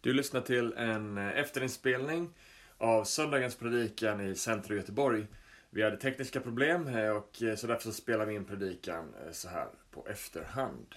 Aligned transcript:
Du 0.00 0.12
lyssnar 0.12 0.40
till 0.40 0.72
en 0.72 1.18
eh, 1.18 1.38
efterinspelning 1.38 2.30
av 2.76 3.04
söndagens 3.04 3.56
predikan 3.56 4.20
i 4.20 4.34
centrum 4.34 4.76
Göteborg. 4.76 5.26
Vi 5.70 5.82
hade 5.82 5.96
tekniska 5.96 6.40
problem 6.40 6.86
eh, 6.86 7.10
och 7.10 7.42
eh, 7.42 7.56
så 7.56 7.66
därför 7.66 7.82
så 7.82 7.92
spelar 7.92 8.26
vi 8.26 8.34
in 8.34 8.44
predikan 8.44 9.14
så 9.32 9.48
här 9.48 9.68
på 9.90 10.06
efterhand. 10.06 10.94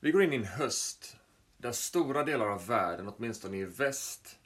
Vi 0.00 0.10
går 0.10 0.22
in 0.22 0.32
i 0.32 0.36
en 0.36 0.44
höst 0.44 1.16
där 1.56 1.72
stora 1.72 2.24
delar 2.24 2.46
av 2.46 2.66
världen, 2.66 3.08
åtminstone 3.08 3.56
i 3.56 3.64
väst, 3.64 4.38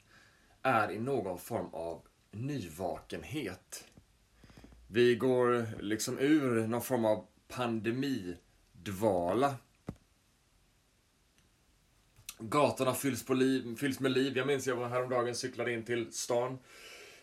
är 0.61 0.91
i 0.91 0.99
någon 0.99 1.39
form 1.39 1.73
av 1.73 2.01
nyvakenhet. 2.31 3.87
Vi 4.87 5.15
går 5.15 5.67
liksom 5.81 6.19
ur 6.19 6.67
någon 6.67 6.81
form 6.81 7.05
av 7.05 7.27
pandemidvala. 7.47 9.55
Gatorna 12.49 12.93
fylls, 12.93 13.25
på 13.25 13.33
liv, 13.33 13.75
fylls 13.75 13.99
med 13.99 14.11
liv. 14.11 14.37
Jag 14.37 14.47
minns 14.47 14.67
jag 14.67 14.75
var 14.75 14.87
häromdagen 14.87 15.35
cyklade 15.35 15.73
in 15.73 15.83
till 15.83 16.13
stan. 16.13 16.59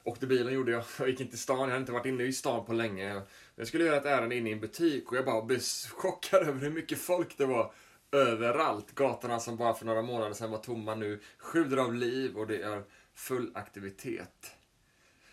Åkte 0.05 0.27
bilen 0.27 0.55
gjorde 0.55 0.73
jag. 0.73 0.85
Jag 0.99 1.09
gick 1.09 1.21
in 1.21 1.29
till 1.29 1.39
stan. 1.39 1.59
Jag 1.59 1.67
hade 1.67 1.81
inte 1.81 1.93
varit 1.93 2.07
inne 2.07 2.25
i 2.25 2.33
stan 2.33 2.67
på 2.67 2.73
länge. 2.73 3.23
Jag 3.57 3.67
skulle 3.67 3.85
göra 3.85 3.97
ett 3.97 4.05
ärende 4.05 4.37
inne 4.37 4.51
i 4.51 4.53
en 4.53 4.61
butik 4.61 5.11
och 5.11 5.17
jag 5.17 5.25
bara 5.25 5.43
blev 5.43 5.61
chockad 5.91 6.43
över 6.43 6.61
hur 6.61 6.71
mycket 6.71 6.99
folk 6.99 7.39
det 7.39 7.47
var 7.47 7.73
överallt. 8.13 8.95
Gatorna 8.95 9.41
som 9.41 9.57
bara 9.57 9.75
för 9.75 9.87
några 9.87 10.03
månader 10.03 10.33
sedan 10.33 10.51
var 10.51 10.59
tomma 10.59 10.95
nu 10.95 11.21
sjuder 11.39 11.77
av 11.77 11.95
liv 11.95 12.37
och 12.37 12.47
det 12.47 12.63
är 12.63 12.83
full 13.15 13.51
aktivitet. 13.55 14.57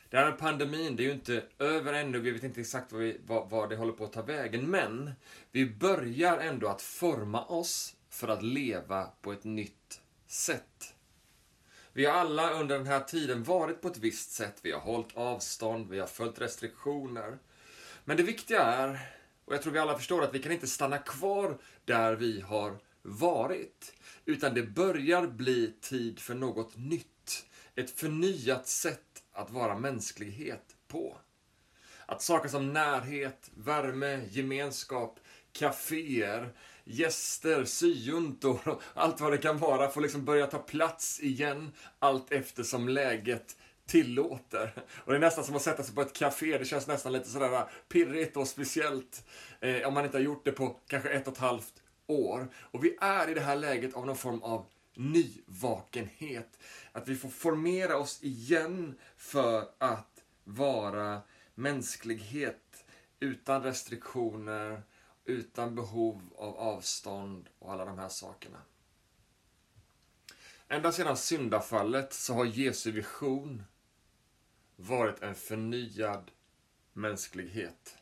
Det 0.09 0.17
här 0.17 0.25
med 0.25 0.39
pandemin, 0.39 0.95
det 0.95 1.03
är 1.03 1.05
ju 1.05 1.13
inte 1.13 1.43
över 1.59 1.93
ännu. 1.93 2.19
Vi 2.19 2.31
vet 2.31 2.43
inte 2.43 2.61
exakt 2.61 2.91
vad, 2.91 3.01
vi, 3.01 3.17
vad, 3.25 3.49
vad 3.49 3.69
det 3.69 3.75
håller 3.75 3.93
på 3.93 4.03
att 4.03 4.13
ta 4.13 4.21
vägen. 4.21 4.71
Men 4.71 5.11
vi 5.51 5.65
börjar 5.65 6.37
ändå 6.37 6.67
att 6.67 6.81
forma 6.81 7.45
oss 7.45 7.96
för 8.09 8.27
att 8.27 8.43
leva 8.43 9.05
på 9.21 9.31
ett 9.31 9.43
nytt 9.43 10.01
sätt. 10.27 10.93
Vi 11.93 12.05
har 12.05 12.13
alla 12.13 12.51
under 12.51 12.77
den 12.77 12.87
här 12.87 12.99
tiden 12.99 13.43
varit 13.43 13.81
på 13.81 13.87
ett 13.87 13.97
visst 13.97 14.31
sätt. 14.31 14.59
Vi 14.61 14.71
har 14.71 14.79
hållit 14.79 15.17
avstånd, 15.17 15.89
vi 15.89 15.99
har 15.99 16.07
följt 16.07 16.41
restriktioner. 16.41 17.37
Men 18.05 18.17
det 18.17 18.23
viktiga 18.23 18.61
är, 18.61 18.99
och 19.45 19.53
jag 19.53 19.61
tror 19.61 19.73
vi 19.73 19.79
alla 19.79 19.97
förstår 19.97 20.23
att 20.23 20.33
vi 20.33 20.39
kan 20.39 20.51
inte 20.51 20.67
stanna 20.67 20.97
kvar 20.97 21.57
där 21.85 22.15
vi 22.15 22.41
har 22.41 22.79
varit. 23.01 23.93
Utan 24.25 24.53
det 24.53 24.63
börjar 24.63 25.27
bli 25.27 25.73
tid 25.81 26.19
för 26.19 26.35
något 26.35 26.77
nytt. 26.77 27.45
Ett 27.75 27.99
förnyat 27.99 28.67
sätt 28.67 29.23
att 29.31 29.51
vara 29.51 29.79
mänsklighet 29.79 30.75
på. 30.87 31.17
Att 32.05 32.21
saker 32.21 32.49
som 32.49 32.73
närhet, 32.73 33.51
värme, 33.55 34.25
gemenskap, 34.29 35.19
kaféer, 35.51 36.53
gäster, 36.87 37.65
syjuntor 37.65 38.67
och 38.67 38.81
allt 38.93 39.21
vad 39.21 39.31
det 39.31 39.37
kan 39.37 39.57
vara 39.57 39.89
får 39.89 40.01
liksom 40.01 40.25
börja 40.25 40.47
ta 40.47 40.57
plats 40.57 41.19
igen 41.19 41.71
allt 41.99 42.31
eftersom 42.31 42.89
läget 42.89 43.57
tillåter. 43.87 44.73
Och 44.97 45.11
det 45.11 45.17
är 45.17 45.19
nästan 45.19 45.43
som 45.43 45.55
att 45.55 45.61
sätta 45.61 45.83
sig 45.83 45.95
på 45.95 46.01
ett 46.01 46.13
café. 46.13 46.57
Det 46.57 46.65
känns 46.65 46.87
nästan 46.87 47.13
lite 47.13 47.29
sådär 47.29 47.53
äh, 47.53 47.63
pirrigt 47.89 48.37
och 48.37 48.47
speciellt 48.47 49.27
eh, 49.59 49.87
om 49.87 49.93
man 49.93 50.05
inte 50.05 50.17
har 50.17 50.23
gjort 50.23 50.45
det 50.45 50.51
på 50.51 50.79
kanske 50.87 51.09
ett 51.09 51.27
och 51.27 51.33
ett 51.33 51.39
halvt 51.39 51.73
år. 52.07 52.47
Och 52.55 52.83
vi 52.83 52.97
är 53.01 53.29
i 53.29 53.33
det 53.33 53.41
här 53.41 53.55
läget 53.55 53.93
av 53.93 54.05
någon 54.05 54.17
form 54.17 54.41
av 54.41 54.65
nyvakenhet. 54.95 56.59
Att 56.91 57.07
vi 57.07 57.15
får 57.15 57.29
formera 57.29 57.97
oss 57.97 58.23
igen 58.23 58.97
för 59.17 59.69
att 59.77 60.23
vara 60.43 61.21
mänsklighet 61.55 62.85
utan 63.19 63.63
restriktioner, 63.63 64.81
utan 65.27 65.75
behov 65.75 66.21
av 66.37 66.57
avstånd 66.57 67.49
och 67.59 67.71
alla 67.71 67.85
de 67.85 67.97
här 67.99 68.09
sakerna. 68.09 68.61
Ända 70.67 70.91
sedan 70.91 71.17
syndafallet 71.17 72.13
så 72.13 72.33
har 72.33 72.45
Jesu 72.45 72.91
vision 72.91 73.63
varit 74.75 75.21
en 75.21 75.35
förnyad 75.35 76.31
mänsklighet. 76.93 77.97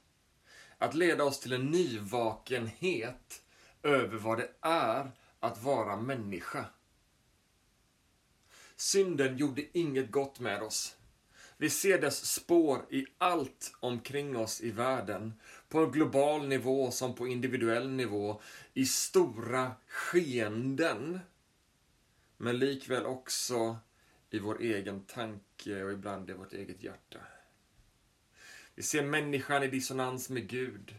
Att 0.77 0.93
leda 0.93 1.23
oss 1.23 1.39
till 1.39 1.53
en 1.53 1.65
nyvakenhet 1.65 3.43
över 3.83 4.17
vad 4.17 4.37
det 4.37 4.49
är 4.61 5.11
att 5.39 5.63
vara 5.63 5.95
människa. 5.95 6.65
Synden 8.75 9.37
gjorde 9.37 9.77
inget 9.77 10.11
gott 10.11 10.39
med 10.39 10.63
oss. 10.63 10.97
Vi 11.57 11.69
ser 11.69 12.01
dess 12.01 12.25
spår 12.25 12.85
i 12.89 13.05
allt 13.17 13.73
omkring 13.79 14.37
oss 14.37 14.61
i 14.61 14.71
världen. 14.71 15.33
På 15.69 15.79
en 15.79 15.91
global 15.91 16.47
nivå 16.47 16.91
som 16.91 17.15
på 17.15 17.27
individuell 17.27 17.89
nivå. 17.89 18.41
I 18.73 18.85
stora 18.85 19.71
skeenden. 19.87 21.19
Men 22.37 22.59
likväl 22.59 23.05
också 23.05 23.77
i 24.29 24.39
vår 24.39 24.61
egen 24.61 25.05
tanke 25.05 25.83
och 25.83 25.91
ibland 25.91 26.29
i 26.29 26.33
vårt 26.33 26.53
eget 26.53 26.83
hjärta. 26.83 27.19
Vi 28.75 28.83
ser 28.83 29.03
människan 29.03 29.63
i 29.63 29.67
dissonans 29.67 30.29
med 30.29 30.47
Gud. 30.47 30.95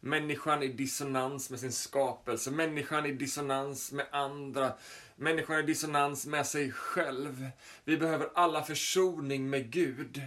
Människan 0.00 0.62
i 0.62 0.68
dissonans 0.68 1.50
med 1.50 1.60
sin 1.60 1.72
skapelse. 1.72 2.50
Människan 2.50 3.06
i 3.06 3.12
dissonans 3.12 3.92
med 3.92 4.06
andra. 4.12 4.72
Människan 5.16 5.58
i 5.58 5.62
dissonans 5.62 6.26
med 6.26 6.46
sig 6.46 6.72
själv. 6.72 7.50
Vi 7.84 7.96
behöver 7.96 8.30
alla 8.34 8.62
försoning 8.62 9.50
med 9.50 9.70
Gud. 9.70 10.22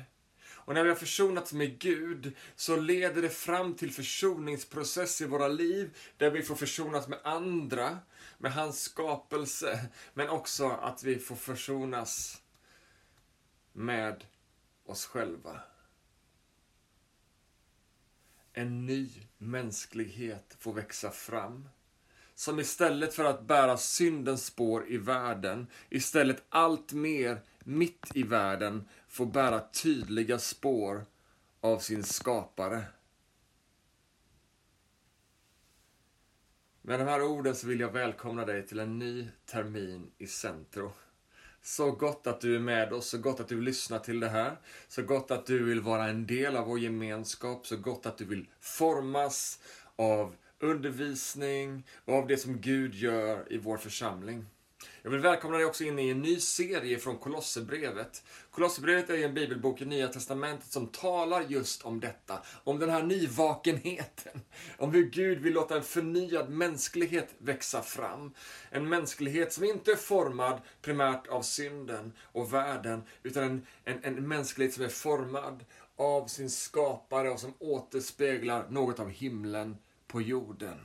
Och 0.65 0.73
när 0.73 0.83
vi 0.83 0.89
har 0.89 0.95
försonats 0.95 1.53
med 1.53 1.79
Gud 1.79 2.35
så 2.55 2.75
leder 2.75 3.21
det 3.21 3.29
fram 3.29 3.73
till 3.73 3.91
försoningsprocess 3.91 5.21
i 5.21 5.25
våra 5.25 5.47
liv 5.47 5.97
där 6.17 6.31
vi 6.31 6.41
får 6.41 6.55
försonas 6.55 7.07
med 7.07 7.19
andra, 7.23 7.99
med 8.37 8.53
hans 8.53 8.81
skapelse, 8.81 9.89
men 10.13 10.29
också 10.29 10.69
att 10.69 11.03
vi 11.03 11.19
får 11.19 11.35
försonas 11.35 12.41
med 13.73 14.23
oss 14.85 15.05
själva. 15.05 15.61
En 18.53 18.85
ny 18.85 19.09
mänsklighet 19.37 20.55
får 20.59 20.73
växa 20.73 21.11
fram 21.11 21.69
som 22.35 22.59
istället 22.59 23.13
för 23.13 23.23
att 23.23 23.47
bära 23.47 23.77
syndens 23.77 24.45
spår 24.45 24.85
i 24.87 24.97
världen, 24.97 25.67
istället 25.89 26.43
allt 26.49 26.93
mer 26.93 27.41
mitt 27.59 28.05
i 28.13 28.23
världen 28.23 28.87
får 29.11 29.25
bära 29.25 29.59
tydliga 29.59 30.39
spår 30.39 31.05
av 31.61 31.79
sin 31.79 32.03
skapare. 32.03 32.83
Med 36.81 36.99
de 36.99 37.05
här 37.05 37.21
orden 37.21 37.55
så 37.55 37.67
vill 37.67 37.79
jag 37.79 37.91
välkomna 37.91 38.45
dig 38.45 38.67
till 38.67 38.79
en 38.79 38.99
ny 38.99 39.27
termin 39.45 40.11
i 40.17 40.27
Centro. 40.27 40.93
Så 41.61 41.91
gott 41.91 42.27
att 42.27 42.41
du 42.41 42.55
är 42.55 42.59
med 42.59 42.93
oss, 42.93 43.09
så 43.09 43.17
gott 43.17 43.39
att 43.39 43.47
du 43.47 43.61
lyssnar 43.61 43.99
till 43.99 44.19
det 44.19 44.29
här. 44.29 44.57
Så 44.87 45.03
gott 45.03 45.31
att 45.31 45.45
du 45.45 45.63
vill 45.63 45.81
vara 45.81 46.07
en 46.07 46.27
del 46.27 46.55
av 46.55 46.67
vår 46.67 46.79
gemenskap, 46.79 47.67
så 47.67 47.77
gott 47.77 48.05
att 48.05 48.17
du 48.17 48.25
vill 48.25 48.49
formas 48.59 49.59
av 49.95 50.35
undervisning 50.59 51.87
och 52.05 52.13
av 52.15 52.27
det 52.27 52.37
som 52.37 52.61
Gud 52.61 52.95
gör 52.95 53.53
i 53.53 53.57
vår 53.57 53.77
församling. 53.77 54.45
Jag 55.01 55.11
vill 55.11 55.19
välkomna 55.19 55.57
dig 55.57 55.65
också 55.65 55.83
in 55.83 55.99
i 55.99 56.09
en 56.09 56.21
ny 56.21 56.39
serie 56.39 56.99
från 56.99 57.17
Kolosserbrevet. 57.17 58.23
Kolosserbrevet 58.51 59.09
är 59.09 59.17
en 59.17 59.33
bibelbok 59.33 59.81
i 59.81 59.85
Nya 59.85 60.07
Testamentet 60.07 60.71
som 60.71 60.87
talar 60.87 61.45
just 61.47 61.81
om 61.81 61.99
detta. 61.99 62.39
Om 62.63 62.79
den 62.79 62.89
här 62.89 63.03
nyvakenheten. 63.03 64.41
Om 64.77 64.91
hur 64.91 65.03
Gud 65.09 65.39
vill 65.39 65.53
låta 65.53 65.75
en 65.75 65.83
förnyad 65.83 66.49
mänsklighet 66.49 67.35
växa 67.37 67.81
fram. 67.81 68.33
En 68.69 68.89
mänsklighet 68.89 69.53
som 69.53 69.63
inte 69.63 69.91
är 69.91 69.95
formad 69.95 70.61
primärt 70.81 71.27
av 71.27 71.41
synden 71.41 72.13
och 72.21 72.53
världen, 72.53 73.03
utan 73.23 73.43
en, 73.43 73.65
en, 73.83 74.03
en 74.03 74.27
mänsklighet 74.27 74.73
som 74.73 74.83
är 74.83 74.89
formad 74.89 75.65
av 75.95 76.27
sin 76.27 76.49
skapare 76.49 77.29
och 77.29 77.39
som 77.39 77.53
återspeglar 77.59 78.69
något 78.69 78.99
av 78.99 79.09
himlen 79.09 79.77
på 80.07 80.21
jorden. 80.21 80.77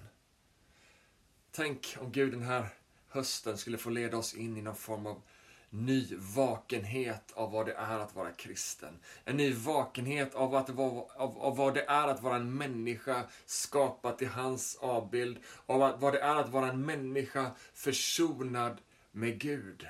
Tänk 1.52 1.96
om 2.00 2.12
Gud 2.12 2.32
den 2.32 2.42
här 2.42 2.69
hösten 3.16 3.58
skulle 3.58 3.78
få 3.78 3.90
leda 3.90 4.16
oss 4.16 4.34
in 4.34 4.56
i 4.56 4.62
någon 4.62 4.76
form 4.76 5.06
av 5.06 5.22
ny 5.70 6.16
vakenhet 6.16 7.32
av 7.34 7.52
vad 7.52 7.66
det 7.66 7.72
är 7.72 7.98
att 7.98 8.14
vara 8.14 8.32
kristen. 8.32 8.98
En 9.24 9.36
ny 9.36 9.52
vakenhet 9.52 10.34
av, 10.34 10.54
att, 10.54 10.70
av, 10.70 11.08
av 11.16 11.56
vad 11.56 11.74
det 11.74 11.84
är 11.84 12.08
att 12.08 12.22
vara 12.22 12.36
en 12.36 12.56
människa 12.56 13.22
skapad 13.46 14.18
till 14.18 14.28
hans 14.28 14.76
avbild. 14.80 15.38
Av 15.66 16.00
vad 16.00 16.12
det 16.12 16.20
är 16.20 16.36
att 16.36 16.48
vara 16.48 16.68
en 16.68 16.86
människa 16.86 17.50
försonad 17.74 18.80
med 19.10 19.38
Gud. 19.38 19.86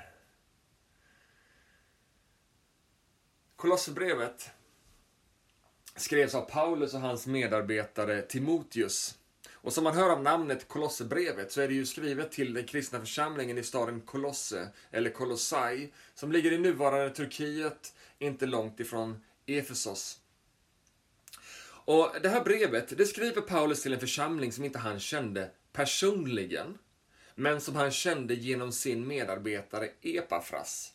Kolosserbrevet 3.55 4.51
skrevs 5.95 6.35
av 6.35 6.41
Paulus 6.41 6.93
och 6.93 7.01
hans 7.01 7.27
medarbetare 7.27 8.21
Timoteus. 8.21 9.16
Och 9.67 9.73
som 9.73 9.83
man 9.83 9.95
hör 9.95 10.09
av 10.09 10.23
namnet 10.23 10.67
Kolosserbrevet 10.67 11.51
så 11.51 11.61
är 11.61 11.67
det 11.67 11.73
ju 11.73 11.85
skrivet 11.85 12.31
till 12.31 12.53
den 12.53 12.65
kristna 12.65 12.99
församlingen 12.99 13.57
i 13.57 13.63
staden 13.63 14.01
Kolosse, 14.01 14.67
eller 14.91 15.09
Kolossai, 15.09 15.93
som 16.13 16.31
ligger 16.31 16.51
i 16.51 16.57
nuvarande 16.57 17.09
Turkiet, 17.09 17.93
inte 18.19 18.45
långt 18.45 18.79
ifrån 18.79 19.23
Efesos. 19.45 20.19
Och 21.65 22.11
det 22.21 22.29
här 22.29 22.43
brevet, 22.43 22.97
det 22.97 23.05
skriver 23.05 23.41
Paulus 23.41 23.81
till 23.81 23.93
en 23.93 23.99
församling 23.99 24.51
som 24.51 24.63
inte 24.63 24.79
han 24.79 24.99
kände 24.99 25.51
personligen. 25.73 26.77
men 27.35 27.61
som 27.61 27.75
han 27.75 27.91
kände 27.91 28.33
genom 28.33 28.71
sin 28.71 29.07
medarbetare 29.07 29.89
Epafras. 30.01 30.93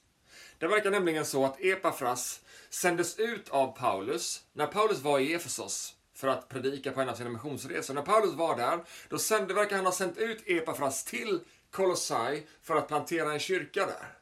Det 0.58 0.66
verkar 0.66 0.90
nämligen 0.90 1.24
så 1.24 1.44
att 1.44 1.60
Epafras 1.60 2.40
sändes 2.70 3.18
ut 3.18 3.48
av 3.48 3.76
Paulus 3.76 4.44
när 4.52 4.66
Paulus 4.66 4.98
var 4.98 5.18
i 5.18 5.34
Efesos 5.34 5.96
för 6.22 6.28
att 6.28 6.48
predika 6.48 6.92
på 6.92 7.00
en 7.00 7.08
av 7.08 7.14
sina 7.14 7.30
missionsresor. 7.30 7.94
När 7.94 8.02
Paulus 8.02 8.34
var 8.34 8.56
där, 8.56 8.80
då 9.08 9.18
sände, 9.18 9.54
verkar 9.54 9.76
han 9.76 9.84
ha 9.86 9.92
sänt 9.92 10.18
ut 10.18 10.42
Epafras 10.46 11.04
till 11.04 11.40
Kolossai 11.70 12.46
för 12.62 12.76
att 12.76 12.88
plantera 12.88 13.32
en 13.32 13.38
kyrka 13.38 13.86
där. 13.86 14.18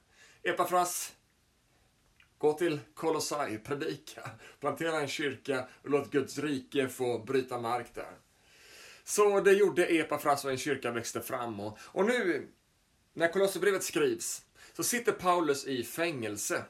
Epafras, 0.53 1.13
gå 2.39 2.53
till 2.53 2.81
Kolossai, 2.95 3.59
predika, 3.59 4.31
plantera 4.61 5.01
en 5.01 5.09
kyrka 5.09 5.69
och 5.83 5.91
låt 5.91 6.11
Guds 6.11 6.39
rike 6.39 6.89
få 6.89 7.19
bryta 7.19 7.59
mark 7.59 7.95
där. 7.95 8.17
Så 9.05 9.41
det 9.41 9.53
gjorde 9.53 9.87
Epafras 9.87 10.45
och 10.45 10.51
en 10.51 10.59
kyrka 10.59 10.91
växte 10.91 11.21
fram. 11.21 11.61
Och, 11.61 11.79
och 11.81 12.05
nu, 12.05 12.49
när 13.13 13.33
Kolosserbrevet 13.33 13.83
skrivs, 13.85 14.43
så 14.73 14.83
sitter 14.83 15.13
Paulus 15.13 15.67
i 15.67 15.85
fängelse. 15.85 16.65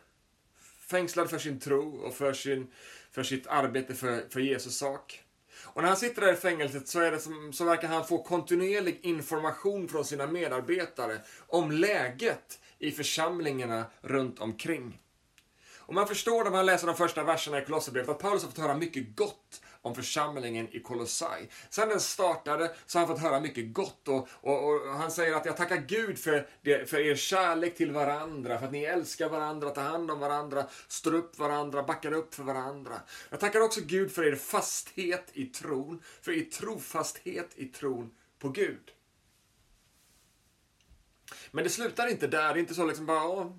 Fängslad 0.90 1.30
för 1.30 1.38
sin 1.38 1.60
tro 1.60 1.96
och 1.96 2.14
för, 2.14 2.32
sin, 2.32 2.72
för 3.12 3.22
sitt 3.22 3.46
arbete 3.46 3.94
för, 3.94 4.28
för 4.28 4.40
Jesus 4.40 4.78
sak. 4.78 5.22
Och 5.62 5.82
när 5.82 5.88
han 5.88 5.96
sitter 5.96 6.22
där 6.22 6.32
i 6.32 6.36
fängelset 6.36 6.88
så, 6.88 7.00
är 7.00 7.10
det 7.10 7.18
som, 7.18 7.52
så 7.52 7.64
verkar 7.64 7.88
han 7.88 8.06
få 8.06 8.22
kontinuerlig 8.22 9.00
information 9.02 9.88
från 9.88 10.04
sina 10.04 10.26
medarbetare 10.26 11.18
om 11.46 11.70
läget 11.70 12.60
i 12.78 12.90
församlingarna 12.90 13.84
runt 14.00 14.38
omkring. 14.38 14.98
Och 15.76 15.94
man 15.94 16.08
förstår 16.08 16.44
när 16.44 16.50
man 16.50 16.66
läser 16.66 16.86
de 16.86 16.96
första 16.96 17.24
verserna 17.24 17.62
i 17.62 17.64
Kolosserbrevet 17.64 18.10
att 18.10 18.18
Paulus 18.18 18.42
har 18.42 18.50
fått 18.50 18.58
höra 18.58 18.76
mycket 18.76 19.16
gott 19.16 19.60
om 19.82 19.94
församlingen 19.94 20.68
i 20.72 20.80
Kolossai. 20.80 21.48
Sen 21.70 21.88
den 21.88 22.00
startade 22.00 22.74
så 22.86 22.98
har 22.98 23.06
han 23.06 23.16
fått 23.16 23.24
höra 23.24 23.40
mycket 23.40 23.72
gott 23.72 24.08
och, 24.08 24.28
och, 24.32 24.68
och, 24.68 24.88
han 24.94 25.10
säger 25.10 25.34
att 25.34 25.46
jag 25.46 25.56
tackar 25.56 25.76
Gud 25.76 26.18
för, 26.18 26.48
det, 26.62 26.90
för 26.90 26.98
er 26.98 27.16
kärlek 27.16 27.76
till 27.76 27.92
varandra, 27.92 28.58
för 28.58 28.66
att 28.66 28.72
ni 28.72 28.82
älskar 28.82 29.28
varandra, 29.28 29.70
tar 29.70 29.82
hand 29.82 30.10
om 30.10 30.20
varandra, 30.20 30.66
står 30.88 31.14
upp 31.14 31.38
varandra, 31.38 31.82
backar 31.82 32.12
upp 32.12 32.34
för 32.34 32.42
varandra. 32.42 33.00
Jag 33.30 33.40
tackar 33.40 33.60
också 33.60 33.80
Gud 33.84 34.12
för 34.12 34.24
er 34.24 34.36
fasthet 34.36 35.30
i 35.32 35.46
tron, 35.46 36.02
för 36.22 36.32
er 36.32 36.44
trofasthet 36.44 37.50
i 37.54 37.64
tron 37.66 38.10
på 38.38 38.48
Gud. 38.48 38.90
Men 41.50 41.64
det 41.64 41.70
slutar 41.70 42.06
inte 42.06 42.26
där, 42.26 42.54
det 42.54 42.58
är 42.58 42.60
inte 42.60 42.74
så 42.74 42.86
liksom 42.86 43.06
bara, 43.06 43.52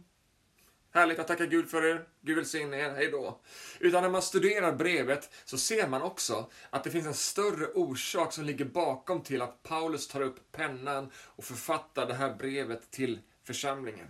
Härligt 0.93 1.19
att 1.19 1.27
tacka 1.27 1.45
Gud 1.45 1.69
för 1.69 1.85
er. 1.85 2.05
Gud 2.21 2.35
välsigne 2.35 2.77
er. 2.77 2.89
Hej 2.89 3.11
då. 3.11 3.39
Utan 3.79 4.03
när 4.03 4.09
man 4.09 4.21
studerar 4.21 4.71
brevet 4.71 5.29
så 5.45 5.57
ser 5.57 5.87
man 5.87 6.01
också 6.01 6.49
att 6.69 6.83
det 6.83 6.91
finns 6.91 7.05
en 7.05 7.13
större 7.13 7.67
orsak 7.67 8.33
som 8.33 8.43
ligger 8.43 8.65
bakom 8.65 9.21
till 9.21 9.41
att 9.41 9.63
Paulus 9.63 10.07
tar 10.07 10.21
upp 10.21 10.51
pennan 10.51 11.11
och 11.15 11.43
författar 11.43 12.07
det 12.07 12.13
här 12.13 12.35
brevet 12.35 12.91
till 12.91 13.19
församlingen. 13.43 14.07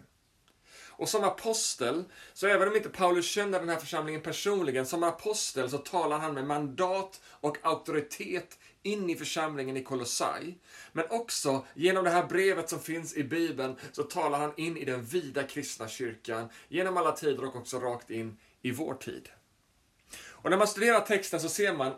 Och 1.01 1.09
som 1.09 1.23
apostel, 1.23 2.03
så 2.33 2.47
även 2.47 2.67
om 2.67 2.75
inte 2.75 2.89
Paulus 2.89 3.25
känner 3.25 3.59
den 3.59 3.69
här 3.69 3.77
församlingen 3.77 4.21
personligen, 4.21 4.85
som 4.85 5.03
apostel 5.03 5.69
så 5.69 5.77
talar 5.77 6.19
han 6.19 6.33
med 6.33 6.47
mandat 6.47 7.21
och 7.25 7.57
auktoritet 7.61 8.59
in 8.83 9.09
i 9.09 9.15
församlingen 9.15 9.77
i 9.77 9.83
Kolossai. 9.83 10.55
Men 10.91 11.05
också 11.09 11.65
genom 11.73 12.03
det 12.03 12.09
här 12.09 12.27
brevet 12.27 12.69
som 12.69 12.79
finns 12.79 13.15
i 13.15 13.23
Bibeln 13.23 13.75
så 13.91 14.03
talar 14.03 14.39
han 14.39 14.53
in 14.57 14.77
i 14.77 14.85
den 14.85 15.05
vida 15.05 15.43
kristna 15.43 15.87
kyrkan 15.87 16.49
genom 16.67 16.97
alla 16.97 17.11
tider 17.11 17.45
och 17.45 17.55
också 17.55 17.79
rakt 17.79 18.09
in 18.09 18.37
i 18.61 18.71
vår 18.71 18.93
tid. 18.93 19.29
Och 20.29 20.49
när 20.49 20.57
man 20.57 20.67
studerar 20.67 20.99
texten 20.99 21.39
så 21.39 21.49
ser 21.49 21.73
man 21.73 21.93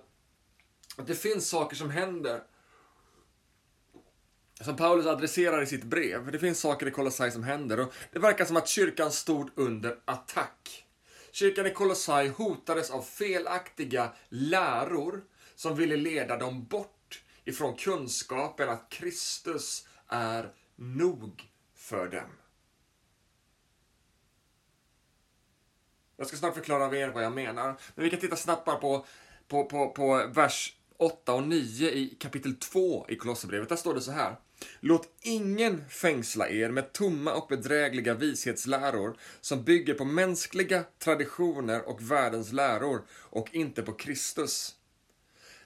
att 0.97 1.07
det 1.07 1.15
finns 1.15 1.49
saker 1.49 1.75
som 1.75 1.89
händer 1.89 2.44
som 4.61 4.75
Paulus 4.75 5.05
adresserar 5.05 5.61
i 5.61 5.65
sitt 5.65 5.83
brev. 5.83 6.31
Det 6.31 6.39
finns 6.39 6.59
saker 6.59 6.88
i 6.88 6.91
Kolossai 6.91 7.31
som 7.31 7.44
händer 7.44 7.79
och 7.79 7.94
det 8.11 8.19
verkar 8.19 8.45
som 8.45 8.57
att 8.57 8.67
kyrkan 8.67 9.11
stod 9.11 9.50
under 9.55 10.00
attack. 10.05 10.85
Kyrkan 11.31 11.67
i 11.67 11.69
Kolossai 11.69 12.27
hotades 12.27 12.91
av 12.91 13.01
felaktiga 13.01 14.11
läror 14.29 15.23
som 15.55 15.75
ville 15.75 15.95
leda 15.95 16.38
dem 16.38 16.65
bort 16.65 17.23
ifrån 17.45 17.75
kunskapen 17.75 18.69
att 18.69 18.89
Kristus 18.89 19.88
är 20.07 20.51
nog 20.75 21.49
för 21.75 22.07
dem. 22.07 22.29
Jag 26.17 26.27
ska 26.27 26.38
snart 26.38 26.53
förklara 26.53 26.89
för 26.89 26.95
er 26.95 27.09
vad 27.09 27.23
jag 27.23 27.33
menar, 27.33 27.79
men 27.95 28.03
vi 28.03 28.09
kan 28.09 28.19
titta 28.19 28.35
snabbt 28.35 28.65
bara 28.65 28.75
på, 28.75 29.06
på, 29.47 29.65
på, 29.65 29.89
på 29.89 30.27
vers 30.27 30.75
8 30.98 31.34
och 31.34 31.44
9 31.44 31.92
i 31.92 32.16
kapitel 32.19 32.56
2 32.56 33.06
i 33.10 33.16
Kolosserbrevet. 33.16 33.69
Där 33.69 33.75
står 33.75 33.94
det 33.94 34.01
så 34.01 34.12
här. 34.12 34.36
Låt 34.80 35.10
ingen 35.22 35.90
fängsla 35.90 36.50
er 36.50 36.69
med 36.69 36.94
tomma 36.94 37.34
och 37.34 37.48
bedrägliga 37.50 38.13
vishetsläror 38.13 39.18
som 39.42 39.63
bygger 39.63 39.94
på 39.94 40.06
mänskliga 40.06 40.84
traditioner 41.00 41.90
och 41.90 42.12
världens 42.12 42.54
läror 42.54 43.06
och 43.12 43.56
inte 43.56 43.81
på 43.81 43.94
Kristus. 43.94 44.75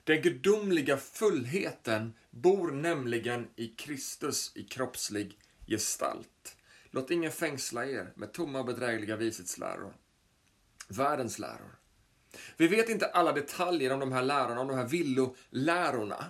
Den 0.03 0.21
gudomliga 0.21 0.97
fullheten 0.97 2.13
bor 2.31 2.71
nämligen 2.71 3.47
i 3.55 3.67
Kristus 3.67 4.51
i 4.55 4.63
kroppslig 4.63 5.39
gestalt. 5.67 6.57
Låt 6.91 7.11
ingen 7.11 7.31
fängsla 7.31 7.85
er 7.85 8.13
med 8.15 8.33
tomma 8.33 8.59
och 8.59 8.65
bedrägliga 8.65 9.15
vishetsläror. 9.15 9.93
Världens 10.87 11.39
läror. 11.39 11.79
Vi 12.57 12.67
vet 12.67 12.89
inte 12.89 13.07
alla 13.07 13.31
detaljer 13.31 13.93
om 13.93 13.99
de 13.99 14.11
här 14.11 14.23
lärorna, 14.23 14.61
om 14.61 14.67
de 14.67 14.77
här 14.77 14.87
villolärorna. 14.87 16.25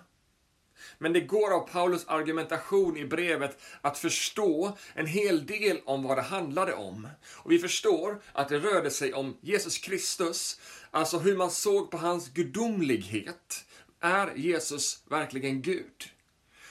Men 0.98 1.14
det 1.14 1.22
går 1.22 1.54
av 1.54 1.68
Paulus 1.68 2.08
argumentation 2.08 2.98
i 2.98 3.06
brevet 3.06 3.62
att 3.82 3.98
förstå 3.98 4.78
en 4.94 5.06
hel 5.06 5.46
del 5.46 5.82
om 5.86 6.04
vad 6.04 6.18
det 6.18 6.22
handlade 6.22 6.74
om. 6.74 7.08
Och 7.34 7.52
vi 7.52 7.60
förstår 7.60 8.22
att 8.34 8.50
det 8.50 8.60
rörde 8.60 8.92
sig 8.92 9.14
om 9.14 9.38
Jesus 9.42 9.78
Kristus, 9.78 10.60
alltså 10.92 11.18
hur 11.20 11.38
man 11.38 11.52
såg 11.52 11.92
på 11.92 11.98
hans 11.98 12.30
gudomlighet. 12.30 13.66
Är 14.00 14.36
Jesus 14.36 15.04
verkligen 15.10 15.62
Gud? 15.62 16.12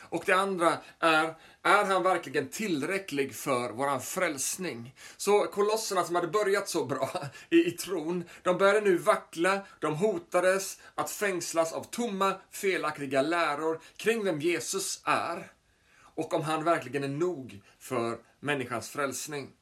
Och 0.09 0.23
det 0.27 0.33
andra 0.33 0.79
är, 1.01 1.35
är 1.67 1.85
han 1.85 2.03
verkligen 2.03 2.49
tillräcklig 2.49 3.35
för 3.35 3.71
våran 3.71 4.01
frälsning? 4.01 4.95
Så 5.17 5.47
kolosserna 5.47 6.05
som 6.05 6.15
hade 6.15 6.29
börjat 6.29 6.69
så 6.69 6.85
bra 6.85 7.11
i, 7.51 7.57
i 7.57 7.71
tron, 7.71 8.25
de 8.43 8.59
började 8.59 8.81
nu 8.81 8.97
vackla, 8.97 9.67
de 9.79 9.95
hotades 9.95 10.81
att 10.95 11.11
fängslas 11.11 11.73
av 11.73 11.85
tomma, 11.85 12.35
felaktiga 12.51 13.23
läror 13.23 13.81
kring 13.97 14.25
vem 14.25 14.41
Jesus 14.41 15.03
är 15.05 15.53
och 15.99 16.35
om 16.35 16.43
han 16.43 16.65
verkligen 16.65 17.05
är 17.05 17.09
nog 17.09 17.63
för 17.79 18.19
människans 18.41 18.89
frälsning. 18.89 19.53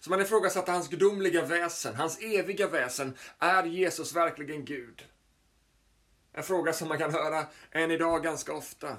Så 0.00 0.10
man 0.10 0.20
ifrågasatte 0.20 0.72
hans 0.72 0.88
gudomliga 0.88 1.44
väsen, 1.44 1.94
hans 1.94 2.18
eviga 2.20 2.68
väsen. 2.68 3.16
Är 3.38 3.64
Jesus 3.64 4.16
verkligen 4.16 4.64
Gud? 4.64 5.04
En 6.32 6.42
fråga 6.42 6.72
som 6.72 6.88
man 6.88 6.98
kan 6.98 7.14
höra 7.14 7.46
än 7.70 7.90
idag 7.90 8.22
ganska 8.22 8.52
ofta. 8.52 8.96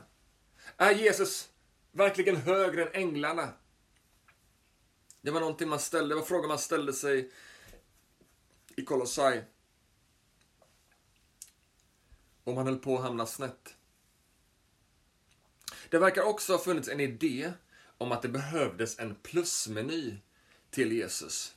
Är 0.77 0.92
Jesus 0.92 1.50
verkligen 1.96 2.36
högre 2.36 2.86
än 2.86 3.02
änglarna? 3.02 3.54
Det 5.22 5.32
var 5.32 5.40
någonting 5.40 5.70
man 5.70 5.80
ställde, 5.80 6.16
det 6.16 6.20
var 6.20 6.25
frågan 6.25 6.48
man 6.48 6.60
ställde 6.60 6.94
sig 6.94 7.32
i 8.75 8.86
Kolossai. 8.86 9.44
Och 12.44 12.54
man 12.54 12.66
höll 12.66 12.80
på 12.80 12.98
att 12.98 13.04
hamna 13.04 13.25
snett. 13.25 13.75
Det 15.90 15.98
verkar 15.98 16.24
också 16.24 16.54
ha 16.54 16.60
funnits 16.60 16.88
en 16.90 17.00
idé 17.00 17.54
om 17.98 18.12
att 18.12 18.22
det 18.22 18.30
behövdes 18.30 19.00
en 19.00 19.16
plusmeny 19.16 20.18
till 20.70 20.92
Jesus. 20.92 21.55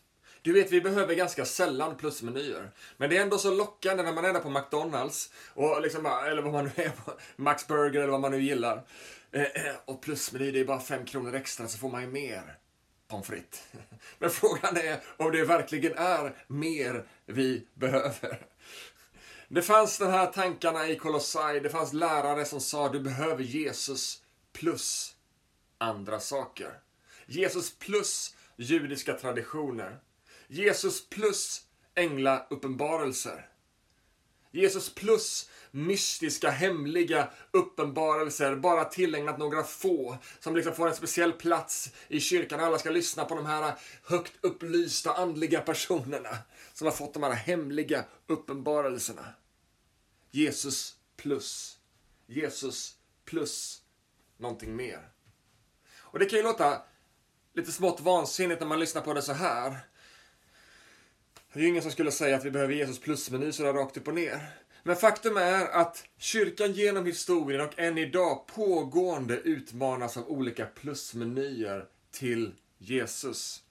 Du 0.49 0.55
vet, 0.55 0.73
vi 0.73 0.81
behöver 0.81 1.14
ganska 1.14 1.45
sällan 1.45 1.97
plusmenyer. 1.97 2.71
Men 2.97 3.11
det 3.11 3.17
är 3.17 3.23
ändå 3.23 3.38
så 3.38 3.55
lockande 3.55 4.02
när 4.02 4.12
man 4.12 4.25
är 4.25 4.33
där 4.33 4.40
på 4.40 4.50
McDonalds, 4.50 5.33
och 5.55 5.83
liksom, 5.83 6.07
eller 6.07 6.43
vad 6.43 6.52
man 6.52 6.64
nu 6.64 6.83
är 6.85 6.88
på, 6.88 7.12
Max 7.37 7.67
Burger 7.67 8.00
eller 8.00 8.11
vad 8.11 8.21
man 8.21 8.31
nu 8.31 8.43
gillar. 8.43 8.87
Eh, 9.33 9.43
eh, 9.43 9.75
och 9.85 10.02
plusmeny, 10.02 10.50
det 10.50 10.61
är 10.61 10.64
bara 10.64 10.81
fem 10.81 11.05
kronor 11.05 11.35
extra 11.35 11.69
så 11.69 11.78
får 11.78 11.90
man 11.90 12.00
ju 12.00 12.07
mer 12.07 12.59
pommes 13.09 13.26
frites. 13.26 13.62
Men 14.19 14.31
frågan 14.31 14.76
är 14.76 15.00
om 15.17 15.33
det 15.33 15.45
verkligen 15.45 15.93
är 15.99 16.45
mer 16.47 17.07
vi 17.26 17.67
behöver. 17.75 18.47
Det 19.49 19.62
fanns 19.62 19.99
de 19.99 20.07
här 20.07 20.26
tankarna 20.26 20.88
i 20.88 20.97
Kolossai, 20.97 21.61
det 21.61 21.71
fanns 21.71 21.93
lärare 21.93 22.45
som 22.45 22.61
sa 22.61 22.88
du 22.88 23.00
behöver 23.00 23.43
Jesus 23.43 24.23
plus 24.52 25.14
andra 25.78 26.21
saker. 26.21 26.73
Jesus 27.26 27.78
plus 27.78 28.37
judiska 28.57 29.14
traditioner. 29.14 29.99
Jesus 30.49 31.09
plus 31.09 31.62
änglauppenbarelser. 31.95 33.49
Jesus 34.50 34.95
plus 34.95 35.50
mystiska, 35.71 36.50
hemliga 36.50 37.31
uppenbarelser, 37.50 38.57
bara 38.57 38.85
tillägnat 38.85 39.38
några 39.38 39.64
få, 39.64 40.19
som 40.40 40.57
liksom 40.57 40.75
får 40.75 40.88
en 40.88 40.95
speciell 40.95 41.33
plats 41.33 41.93
i 42.09 42.21
kyrkan. 42.21 42.61
Alla 42.61 42.78
ska 42.78 42.90
lyssna 42.90 43.25
på 43.25 43.35
de 43.35 43.47
här 43.47 43.75
högt 44.02 44.33
upplysta 44.40 45.12
andliga 45.12 45.61
personerna 45.61 46.38
som 46.75 46.87
har 46.87 46.93
fått 46.93 47.14
de 47.14 47.23
här 47.23 47.33
hemliga 47.33 48.05
uppenbarelserna. 48.26 49.35
Jesus 50.31 50.97
plus. 51.17 51.78
Jesus 52.26 52.97
plus 53.25 53.83
någonting 54.37 54.76
mer. 54.76 55.09
Och 55.97 56.19
det 56.19 56.26
kan 56.26 56.38
ju 56.38 56.43
låta 56.43 56.83
lite 57.55 57.73
smått 57.73 58.00
vansinnigt 58.00 58.61
när 58.61 58.69
man 58.69 58.81
lyssnar 58.81 59.02
på 59.02 59.14
det 59.14 59.23
så 59.23 59.33
här. 59.33 59.78
Det 61.52 61.59
är 61.59 61.62
ju 61.62 61.69
ingen 61.69 61.83
som 61.83 61.93
skulle 61.93 62.12
säga 62.12 62.37
att 62.37 62.45
vi 62.45 62.50
behöver 62.50 62.75
Jesus 62.75 62.99
plusmeny 63.00 63.52
sådär 63.52 63.73
rakt 63.73 63.97
upp 63.97 64.09
och 64.09 64.14
ner. 64.14 64.50
Men 64.83 64.97
faktum 64.97 65.37
är 65.37 65.67
att 65.67 66.05
kyrkan 66.17 66.73
genom 66.73 67.07
historien 67.07 67.61
och 67.61 67.78
än 67.78 67.99
idag 67.99 68.47
pågående 68.47 69.37
utmanas 69.37 70.17
av 70.17 70.28
olika 70.28 70.67
plusmenyer 70.67 71.88
till 72.11 72.55
Jesus. 72.78 73.62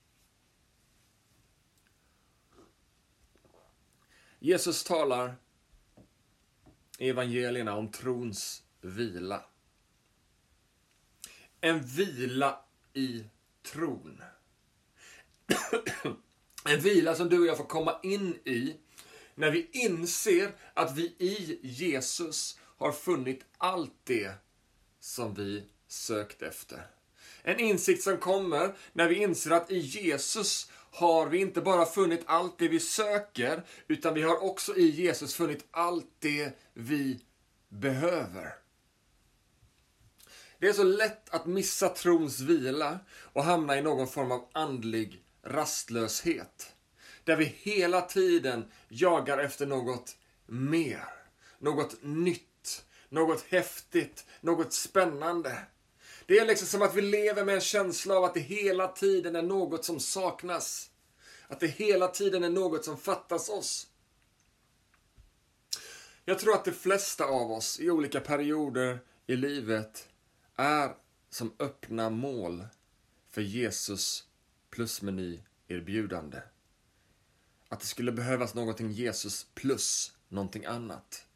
Jesus 4.39 4.83
talar 4.83 5.35
i 6.97 7.09
evangelierna 7.09 7.75
om 7.75 7.91
trons 7.91 8.63
vila. 8.81 9.45
En 11.61 11.85
vila 11.85 12.65
i 12.93 13.23
tron. 13.63 14.21
En 16.67 16.79
vila 16.79 17.15
som 17.15 17.29
du 17.29 17.39
och 17.39 17.45
jag 17.45 17.57
får 17.57 17.63
komma 17.63 17.99
in 18.03 18.39
i 18.45 18.75
när 19.35 19.51
vi 19.51 19.69
inser 19.71 20.51
att 20.73 20.97
vi 20.97 21.03
i 21.03 21.59
Jesus 21.61 22.59
har 22.77 22.91
funnit 22.91 23.45
allt 23.57 23.93
det 24.03 24.31
som 24.99 25.33
vi 25.33 25.63
sökt 25.87 26.41
efter. 26.41 26.87
En 27.41 27.59
insikt 27.59 28.03
som 28.03 28.17
kommer 28.17 28.75
när 28.93 29.07
vi 29.07 29.15
inser 29.15 29.51
att 29.51 29.71
i 29.71 29.77
Jesus 29.77 30.71
har 30.91 31.27
vi 31.27 31.37
inte 31.37 31.61
bara 31.61 31.85
funnit 31.85 32.23
allt 32.25 32.59
det 32.59 32.67
vi 32.67 32.79
söker, 32.79 33.63
utan 33.87 34.13
vi 34.13 34.21
har 34.21 34.43
också 34.43 34.75
i 34.75 34.89
Jesus 34.89 35.35
funnit 35.35 35.65
allt 35.71 36.11
det 36.19 36.51
vi 36.73 37.19
behöver. 37.69 38.53
Det 40.59 40.67
är 40.67 40.73
så 40.73 40.83
lätt 40.83 41.29
att 41.29 41.45
missa 41.45 41.89
trons 41.89 42.39
vila 42.39 42.99
och 43.33 43.43
hamna 43.43 43.77
i 43.77 43.81
någon 43.81 44.07
form 44.07 44.31
av 44.31 44.49
andlig 44.51 45.23
rastlöshet. 45.47 46.73
Där 47.23 47.35
vi 47.35 47.45
hela 47.45 48.01
tiden 48.01 48.71
jagar 48.89 49.37
efter 49.37 49.65
något 49.65 50.15
mer. 50.45 51.09
Något 51.59 52.03
nytt. 52.03 52.85
Något 53.09 53.41
häftigt. 53.41 54.25
Något 54.41 54.73
spännande. 54.73 55.57
Det 56.25 56.39
är 56.39 56.45
liksom 56.45 56.67
som 56.67 56.81
att 56.81 56.95
vi 56.95 57.01
lever 57.01 57.43
med 57.43 57.55
en 57.55 57.61
känsla 57.61 58.15
av 58.15 58.23
att 58.23 58.33
det 58.33 58.39
hela 58.39 58.87
tiden 58.87 59.35
är 59.35 59.41
något 59.41 59.85
som 59.85 59.99
saknas. 59.99 60.91
Att 61.47 61.59
det 61.59 61.67
hela 61.67 62.07
tiden 62.07 62.43
är 62.43 62.49
något 62.49 62.85
som 62.85 62.97
fattas 62.97 63.49
oss. 63.49 63.87
Jag 66.25 66.39
tror 66.39 66.53
att 66.53 66.65
de 66.65 66.71
flesta 66.71 67.25
av 67.25 67.51
oss 67.51 67.79
i 67.79 67.89
olika 67.89 68.19
perioder 68.19 68.99
i 69.27 69.35
livet 69.35 70.07
är 70.55 70.95
som 71.29 71.53
öppna 71.59 72.09
mål 72.09 72.67
för 73.29 73.41
Jesus 73.41 74.26
plusmeny-erbjudande. 74.77 76.41
Att 77.69 77.79
det 77.79 77.85
skulle 77.85 78.11
behövas 78.11 78.53
någonting 78.53 78.91
Jesus 78.91 79.47
plus 79.53 80.17
någonting 80.27 80.65
annat. 80.65 81.27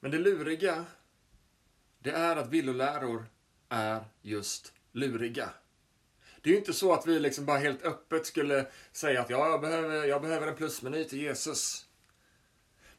Men 0.00 0.10
det 0.10 0.18
luriga, 0.18 0.86
det 1.98 2.10
är 2.10 2.36
att 2.36 2.48
villoläror 2.48 3.26
är 3.68 4.04
just 4.22 4.72
luriga. 4.92 5.50
Det 6.40 6.50
är 6.50 6.52
ju 6.52 6.58
inte 6.58 6.72
så 6.72 6.92
att 6.92 7.06
vi 7.06 7.20
liksom 7.20 7.46
bara 7.46 7.58
helt 7.58 7.82
öppet 7.82 8.26
skulle 8.26 8.66
säga 8.92 9.20
att 9.20 9.30
ja, 9.30 9.50
jag 9.50 9.60
behöver, 9.60 10.04
jag 10.04 10.22
behöver 10.22 10.46
en 10.46 10.56
plusmeny 10.56 11.04
till 11.04 11.20
Jesus. 11.20 11.87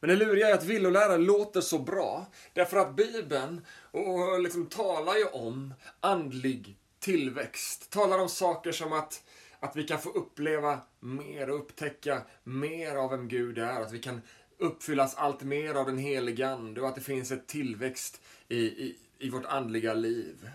Men 0.00 0.10
det 0.10 0.16
luriga 0.16 0.48
är 0.48 0.54
att 0.54 0.64
villolära 0.64 1.16
låter 1.16 1.60
så 1.60 1.78
bra. 1.78 2.26
Därför 2.52 2.76
att 2.76 2.96
Bibeln 2.96 3.66
och 3.90 4.40
liksom 4.40 4.66
talar 4.66 5.16
ju 5.16 5.24
om 5.24 5.74
andlig 6.00 6.76
tillväxt. 7.00 7.90
Talar 7.90 8.18
om 8.18 8.28
saker 8.28 8.72
som 8.72 8.92
att, 8.92 9.22
att 9.60 9.76
vi 9.76 9.84
kan 9.84 9.98
få 9.98 10.10
uppleva 10.10 10.80
mer 11.00 11.50
och 11.50 11.56
upptäcka 11.56 12.22
mer 12.44 12.96
av 12.96 13.10
vem 13.10 13.28
Gud 13.28 13.58
är. 13.58 13.80
Att 13.80 13.92
vi 13.92 13.98
kan 13.98 14.20
uppfyllas 14.58 15.14
allt 15.14 15.42
mer 15.42 15.74
av 15.74 15.86
den 15.86 15.98
helige 15.98 16.48
Ande 16.48 16.80
och 16.80 16.88
att 16.88 16.94
det 16.94 17.00
finns 17.00 17.30
ett 17.30 17.46
tillväxt 17.46 18.20
i, 18.48 18.58
i, 18.58 18.96
i 19.18 19.30
vårt 19.30 19.44
andliga 19.44 19.94
liv. 19.94 20.50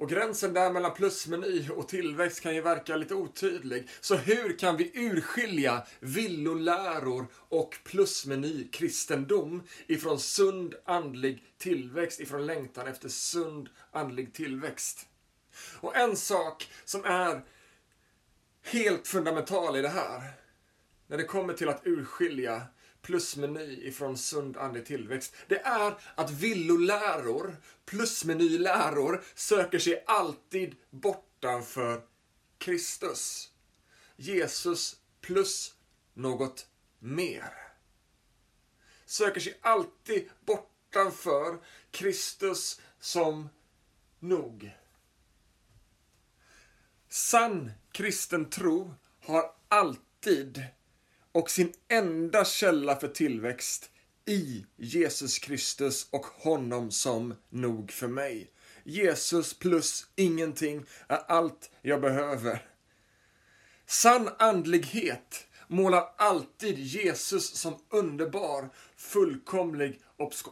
Och 0.00 0.08
gränsen 0.08 0.52
där 0.52 0.72
mellan 0.72 0.94
plusmeny 0.94 1.68
och 1.70 1.88
tillväxt 1.88 2.40
kan 2.40 2.54
ju 2.54 2.60
verka 2.60 2.96
lite 2.96 3.14
otydlig. 3.14 3.88
Så 4.00 4.14
hur 4.14 4.58
kan 4.58 4.76
vi 4.76 4.92
urskilja 4.94 5.86
villoläror 6.00 7.26
och 7.32 7.78
plusmeny 7.84 8.68
kristendom 8.68 9.62
ifrån 9.86 10.20
sund 10.20 10.74
andlig 10.84 11.44
tillväxt, 11.58 12.20
ifrån 12.20 12.46
längtan 12.46 12.86
efter 12.86 13.08
sund 13.08 13.68
andlig 13.90 14.34
tillväxt? 14.34 15.06
Och 15.80 15.96
en 15.96 16.16
sak 16.16 16.70
som 16.84 17.04
är 17.04 17.44
helt 18.62 19.08
fundamental 19.08 19.76
i 19.76 19.82
det 19.82 19.88
här, 19.88 20.22
när 21.06 21.16
det 21.16 21.24
kommer 21.24 21.54
till 21.54 21.68
att 21.68 21.86
urskilja 21.86 22.62
plusmeny 23.02 23.86
ifrån 23.86 24.18
sund 24.18 24.56
andlig 24.56 24.86
tillväxt. 24.86 25.34
Det 25.48 25.60
är 25.60 25.98
att 26.14 26.30
villoläror, 26.30 27.56
plusmenyläror, 27.84 29.24
söker 29.34 29.78
sig 29.78 30.04
alltid 30.06 30.76
bortanför 30.90 32.02
Kristus. 32.58 33.50
Jesus 34.16 34.96
plus 35.20 35.74
något 36.14 36.66
mer. 36.98 37.54
Söker 39.06 39.40
sig 39.40 39.58
alltid 39.60 40.28
bortanför 40.46 41.58
Kristus 41.90 42.80
som 43.00 43.48
nog. 44.18 44.70
Sann 47.08 47.72
kristen 47.92 48.50
tro 48.50 48.94
har 49.20 49.54
alltid 49.68 50.64
och 51.32 51.50
sin 51.50 51.72
enda 51.88 52.44
källa 52.44 52.96
för 52.96 53.08
tillväxt 53.08 53.90
i 54.26 54.66
Jesus 54.76 55.38
Kristus 55.38 56.08
och 56.10 56.26
honom 56.26 56.90
som 56.90 57.34
nog 57.48 57.92
för 57.92 58.08
mig. 58.08 58.50
Jesus 58.84 59.54
plus 59.54 60.06
ingenting 60.16 60.84
är 61.08 61.18
allt 61.28 61.70
jag 61.82 62.00
behöver. 62.00 62.66
Sann 63.86 64.30
andlighet 64.38 65.46
målar 65.68 66.14
alltid 66.16 66.78
Jesus 66.78 67.54
som 67.54 67.74
underbar, 67.90 68.68
fullkomlig 68.96 70.00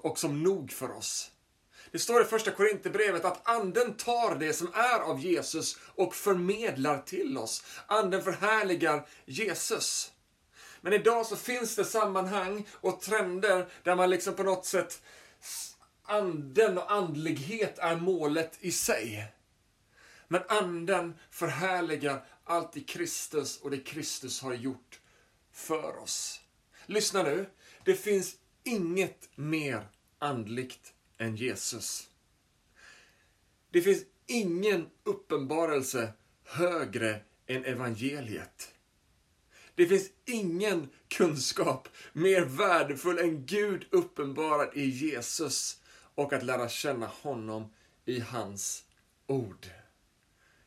och 0.03 0.19
som 0.19 0.43
nog 0.43 0.73
för 0.73 0.97
oss. 0.97 1.31
Det 1.93 1.99
står 1.99 2.23
i 2.23 2.25
första 2.25 2.51
Korinthierbrevet 2.51 3.25
att 3.25 3.49
anden 3.49 3.95
tar 3.95 4.35
det 4.35 4.53
som 4.53 4.73
är 4.75 5.01
av 5.01 5.21
Jesus 5.21 5.79
och 5.95 6.15
förmedlar 6.15 7.03
till 7.03 7.39
oss. 7.39 7.65
Anden 7.87 8.23
förhärligar 8.23 9.07
Jesus. 9.27 10.13
Men 10.81 10.93
idag 10.93 11.27
så 11.27 11.37
finns 11.37 11.77
det 11.77 11.85
sammanhang 11.85 12.67
och 12.73 13.01
trender 13.01 13.69
där 13.83 13.97
man 13.97 14.11
liksom 14.11 14.35
på 14.35 14.43
något 14.43 14.67
sätt 14.67 15.03
anden 16.03 16.79
och 16.79 16.93
andlighet 16.93 17.79
är 17.79 17.97
målet 17.97 18.59
i 18.61 18.73
sig. 18.73 19.33
Men 20.29 20.43
anden 20.49 21.15
förhärligar 21.31 22.25
allt 22.45 22.77
i 22.77 22.81
Kristus 22.81 23.61
och 23.61 23.71
det 23.71 23.79
Kristus 23.79 24.43
har 24.43 24.55
gjort 24.55 25.01
för 25.53 25.97
oss. 25.97 26.41
Lyssna 26.87 27.23
nu. 27.23 27.47
Det 27.85 27.95
finns 27.95 28.37
inget 28.65 29.29
mer 29.35 29.89
andligt 30.19 30.95
än 31.19 31.37
Jesus. 31.37 32.11
Det 33.71 33.81
finns 33.81 34.03
ingen 34.27 34.91
uppenbarelse 35.05 36.13
högre 36.45 37.21
än 37.47 37.65
evangeliet. 37.65 38.75
Det 39.79 39.87
finns 39.87 40.11
ingen 40.25 40.89
kunskap 41.09 41.89
mer 42.13 42.41
värdefull 42.41 43.19
än 43.19 43.47
Gud 43.47 43.87
uppenbarad 43.91 44.69
i 44.75 44.85
Jesus 44.85 45.81
och 46.15 46.33
att 46.33 46.43
lära 46.43 46.69
känna 46.69 47.07
honom 47.07 47.73
i 48.05 48.21
hans 48.21 48.85
ord. 49.27 49.67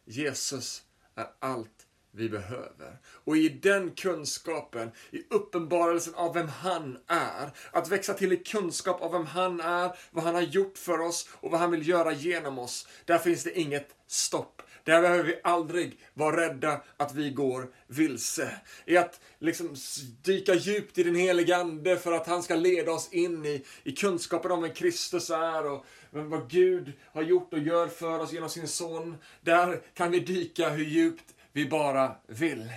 Jesus 0.05 0.83
är 1.15 1.27
allt 1.39 1.87
vi 2.11 2.29
behöver. 2.29 2.97
Och 3.05 3.37
i 3.37 3.49
den 3.49 3.91
kunskapen, 3.91 4.91
i 5.11 5.23
uppenbarelsen 5.29 6.15
av 6.15 6.33
vem 6.33 6.47
han 6.47 6.97
är, 7.07 7.49
att 7.71 7.89
växa 7.89 8.13
till 8.13 8.33
i 8.33 8.37
kunskap 8.37 9.01
av 9.01 9.11
vem 9.11 9.25
han 9.25 9.59
är, 9.61 9.97
vad 10.11 10.23
han 10.23 10.35
har 10.35 10.41
gjort 10.41 10.77
för 10.77 10.99
oss 10.99 11.29
och 11.33 11.51
vad 11.51 11.59
han 11.59 11.71
vill 11.71 11.87
göra 11.87 12.13
genom 12.13 12.59
oss, 12.59 12.87
där 13.05 13.17
finns 13.17 13.43
det 13.43 13.59
inget 13.59 13.95
stopp. 14.07 14.61
Där 14.83 15.01
behöver 15.01 15.23
vi 15.23 15.39
aldrig 15.43 15.99
vara 16.13 16.41
rädda 16.41 16.81
att 16.97 17.15
vi 17.15 17.29
går 17.29 17.71
vilse. 17.87 18.55
I 18.85 18.97
att 18.97 19.21
liksom 19.39 19.75
dyka 20.21 20.53
djupt 20.53 20.97
i 20.97 21.03
den 21.03 21.15
heliga 21.15 21.57
Ande 21.57 21.97
för 21.97 22.11
att 22.11 22.27
han 22.27 22.43
ska 22.43 22.55
leda 22.55 22.91
oss 22.91 23.13
in 23.13 23.45
i, 23.45 23.65
i 23.83 23.91
kunskapen 23.91 24.51
om 24.51 24.61
vem 24.61 24.73
Kristus 24.73 25.29
är 25.29 25.71
och 25.71 25.85
vad 26.11 26.49
Gud 26.49 26.93
har 27.13 27.21
gjort 27.21 27.53
och 27.53 27.59
gör 27.59 27.87
för 27.87 28.19
oss 28.19 28.33
genom 28.33 28.49
sin 28.49 28.67
son. 28.67 29.17
Där 29.41 29.81
kan 29.93 30.11
vi 30.11 30.19
dyka 30.19 30.69
hur 30.69 30.85
djupt 30.85 31.35
vi 31.51 31.69
bara 31.69 32.15
vill. 32.27 32.69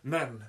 Men 0.00 0.44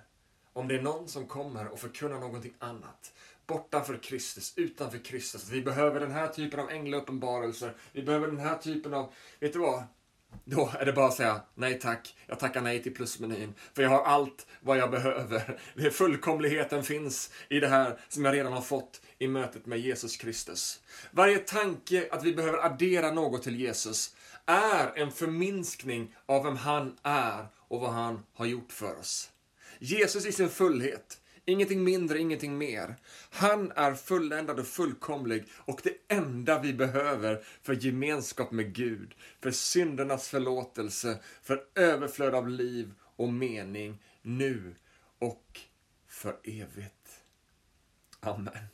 om 0.54 0.68
det 0.68 0.76
är 0.76 0.82
någon 0.82 1.08
som 1.08 1.28
kommer 1.28 1.68
och 1.68 1.80
förkunnar 1.80 2.20
någonting 2.20 2.54
annat. 2.60 3.14
Bortanför 3.48 3.98
Kristus, 3.98 4.54
utanför 4.58 4.98
Kristus. 4.98 5.50
Vi 5.50 5.62
behöver 5.62 6.00
den 6.00 6.12
här 6.12 6.28
typen 6.28 6.60
av 6.60 6.70
änglauppenbarelser. 6.70 7.74
Vi 7.92 8.04
behöver 8.04 8.28
den 8.28 8.40
här 8.40 8.58
typen 8.58 8.94
av, 8.94 9.14
vet 9.40 9.54
du 9.54 9.60
vad? 9.60 9.84
Då 10.46 10.72
är 10.80 10.86
det 10.86 10.94
bara 10.94 11.08
att 11.08 11.14
säga 11.14 11.42
nej 11.56 11.80
tack. 11.80 12.16
Jag 12.28 12.40
tackar 12.40 12.62
nej 12.62 12.84
till 12.84 12.94
plusmenyn. 12.94 13.54
För 13.74 13.84
jag 13.84 13.90
har 13.90 14.04
allt 14.04 14.48
vad 14.62 14.78
jag 14.78 14.92
behöver. 14.92 15.60
Det 15.76 15.92
fullkomligheten 15.92 16.84
finns 16.84 17.32
i 17.50 17.60
det 17.60 17.68
här 17.68 18.00
som 18.10 18.26
jag 18.26 18.34
redan 18.34 18.54
har 18.54 18.62
fått 18.62 19.02
i 19.20 19.28
mötet 19.28 19.66
med 19.66 19.80
Jesus 19.80 20.18
Kristus. 20.18 20.80
Varje 21.12 21.38
tanke 21.38 22.08
att 22.12 22.24
vi 22.24 22.34
behöver 22.34 22.66
addera 22.66 23.12
något 23.12 23.44
till 23.44 23.60
Jesus 23.60 24.16
är 24.46 24.98
en 24.98 25.12
förminskning 25.12 26.16
av 26.26 26.44
vem 26.44 26.58
han 26.58 26.98
är 27.04 27.48
och 27.68 27.80
vad 27.80 27.94
han 27.94 28.24
har 28.34 28.46
gjort 28.46 28.72
för 28.72 29.00
oss. 29.00 29.30
Jesus 29.80 30.26
i 30.26 30.32
sin 30.32 30.50
fullhet, 30.50 31.18
ingenting 31.46 31.84
mindre, 31.84 32.20
ingenting 32.20 32.58
mer. 32.58 32.96
Han 33.30 33.72
är 33.72 33.94
fulländad 33.94 34.60
och 34.60 34.68
fullkomlig 34.68 35.46
och 35.58 35.82
det 35.84 36.16
enda 36.16 36.60
vi 36.60 36.74
behöver 36.74 37.44
för 37.62 37.74
gemenskap 37.74 38.52
med 38.52 38.74
Gud, 38.74 39.16
för 39.42 39.52
syndernas 39.52 40.28
förlåtelse, 40.28 41.20
för 41.42 41.64
överflöd 41.76 42.36
av 42.36 42.50
liv 42.50 42.94
och 43.16 43.34
mening 43.34 44.02
nu 44.22 44.76
och 45.20 45.60
för 46.08 46.38
evigt. 46.44 47.22
Amen. 48.20 48.68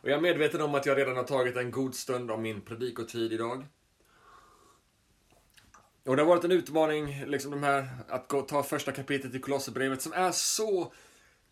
Och 0.00 0.10
jag 0.10 0.16
är 0.16 0.22
medveten 0.22 0.60
om 0.60 0.74
att 0.74 0.86
jag 0.86 0.98
redan 0.98 1.16
har 1.16 1.24
tagit 1.24 1.56
en 1.56 1.70
god 1.70 1.94
stund 1.94 2.30
av 2.30 2.40
min 2.40 2.60
predikotid 2.60 3.32
idag. 3.32 3.66
Och 6.08 6.16
det 6.16 6.22
har 6.22 6.28
varit 6.28 6.44
en 6.44 6.52
utmaning, 6.52 7.24
liksom 7.26 7.50
de 7.50 7.62
här, 7.62 7.88
att 8.08 8.28
gå, 8.28 8.42
ta 8.42 8.62
första 8.62 8.92
kapitlet 8.92 9.34
i 9.34 9.38
Kolosserbrevet 9.38 10.02
som 10.02 10.12
är 10.12 10.32
så 10.32 10.92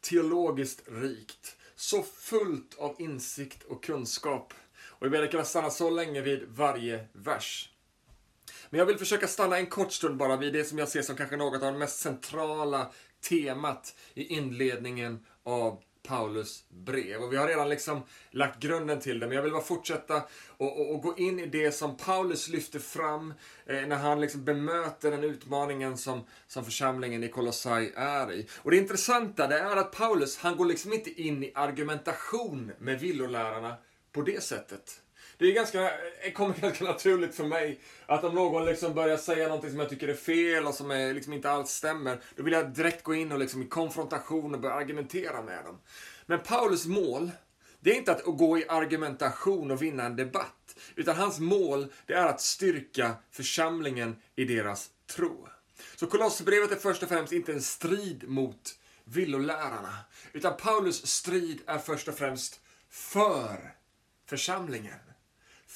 teologiskt 0.01 0.83
rikt. 0.87 1.57
Så 1.75 2.03
fullt 2.03 2.79
av 2.79 2.95
insikt 2.99 3.63
och 3.63 3.85
kunskap. 3.85 4.55
Och 4.89 5.07
jag 5.07 5.11
vill 5.11 5.31
kunna 5.31 5.45
stanna 5.45 5.71
så 5.71 5.91
länge 5.91 6.21
vid 6.21 6.45
varje 6.49 7.07
vers. 7.13 7.71
Men 8.71 8.79
jag 8.79 8.87
vill 8.87 8.99
försöka 8.99 9.29
stanna 9.29 9.59
en 9.59 9.67
kort 9.67 9.93
stund 9.93 10.17
bara 10.17 10.37
vid 10.37 10.53
det 10.53 10.65
som 10.65 10.79
jag 10.79 10.89
ser 10.89 11.03
som 11.03 11.17
kanske 11.17 11.37
något 11.37 11.63
av 11.63 11.73
det 11.73 11.79
mest 11.79 11.99
centrala 11.99 12.91
temat 13.21 13.95
i 14.15 14.25
inledningen 14.25 15.27
av 15.43 15.83
Paulus 16.07 16.65
brev. 16.69 17.23
Och 17.23 17.33
vi 17.33 17.37
har 17.37 17.49
redan 17.49 17.69
liksom 17.69 18.03
lagt 18.31 18.61
grunden 18.61 19.01
till 19.01 19.19
det, 19.19 19.27
men 19.27 19.37
jag 19.37 19.43
vill 19.43 19.53
bara 19.53 19.63
fortsätta 19.63 20.23
och, 20.49 20.81
och, 20.81 20.95
och 20.95 21.03
gå 21.03 21.17
in 21.17 21.39
i 21.39 21.47
det 21.47 21.73
som 21.73 21.97
Paulus 21.97 22.49
lyfter 22.49 22.79
fram 22.79 23.35
eh, 23.67 23.87
när 23.87 23.97
han 23.97 24.21
liksom 24.21 24.45
bemöter 24.45 25.11
den 25.11 25.25
utmaningen 25.25 25.97
som, 25.97 26.25
som 26.47 26.65
församlingen 26.65 27.25
i 27.25 27.29
Kolossai 27.29 27.93
är 27.97 28.33
i. 28.33 28.47
Och 28.57 28.71
det 28.71 28.77
intressanta 28.77 29.47
det 29.47 29.59
är 29.59 29.77
att 29.77 29.93
Paulus, 29.93 30.39
han 30.39 30.57
går 30.57 30.67
liksom 30.67 30.93
inte 30.93 31.23
in 31.23 31.45
i 31.45 31.53
argumentation 31.55 32.73
med 32.79 33.01
villolärarna 33.01 33.75
på 34.13 34.23
det 34.23 34.43
sättet. 34.43 35.01
Det 35.39 35.47
är 35.47 35.53
ganska, 35.53 35.91
eh, 36.23 36.33
kommer 36.33 36.55
ganska 36.61 36.85
naturligt 36.85 37.35
för 37.35 37.45
mig 37.45 37.81
att 38.07 38.25
om 38.25 38.35
någon 38.35 38.65
liksom 38.65 38.95
börjar 38.95 39.17
säga 39.17 39.47
någonting 39.49 39.71
som 39.71 39.81
jag 39.81 39.89
tycker 39.89 40.09
är 40.09 40.15
fel 40.15 40.67
och 40.67 40.75
som 40.75 40.91
är, 40.91 41.15
liksom 41.15 41.33
inte 41.33 41.51
alls 41.51 41.71
stämmer, 41.71 42.21
då 42.37 42.43
vill 42.43 42.53
jag 42.53 42.71
direkt 42.71 43.03
gå 43.03 43.15
in 43.15 43.33
och 43.33 43.39
liksom 43.39 43.63
i 43.63 43.67
konfrontation 43.67 44.55
och 44.55 44.61
börja 44.61 44.75
argumentera 44.75 45.43
med 45.43 45.65
dem. 45.65 45.79
Men 46.27 46.41
Paulus 46.41 46.87
mål, 46.87 47.31
det 47.81 47.91
är 47.91 47.95
inte 47.95 48.13
att 48.13 48.25
gå 48.25 48.59
i 48.59 48.69
argumentation 48.69 49.71
och 49.71 49.83
vinna 49.83 50.05
en 50.05 50.17
debatt, 50.17 50.77
utan 50.95 51.17
hans 51.17 51.39
mål, 51.39 51.93
det 52.07 52.15
är 52.15 52.27
att 52.27 52.41
styrka 52.41 53.15
församlingen 53.31 54.17
i 54.37 54.45
deras 54.45 54.91
tro. 55.07 55.49
Så 55.97 56.07
Kolosserbrevet 56.07 56.73
är 56.73 56.77
först 56.77 57.03
och 57.03 57.09
främst 57.09 57.33
inte 57.33 57.53
en 57.53 57.63
strid 57.63 58.29
mot 58.29 58.79
villolärarna, 59.05 59.95
utan 60.33 60.57
Paulus 60.57 61.07
strid 61.07 61.61
är 61.67 61.79
först 61.79 62.09
och 62.09 62.15
främst 62.15 62.61
för 62.91 63.75
församlingen 64.27 65.06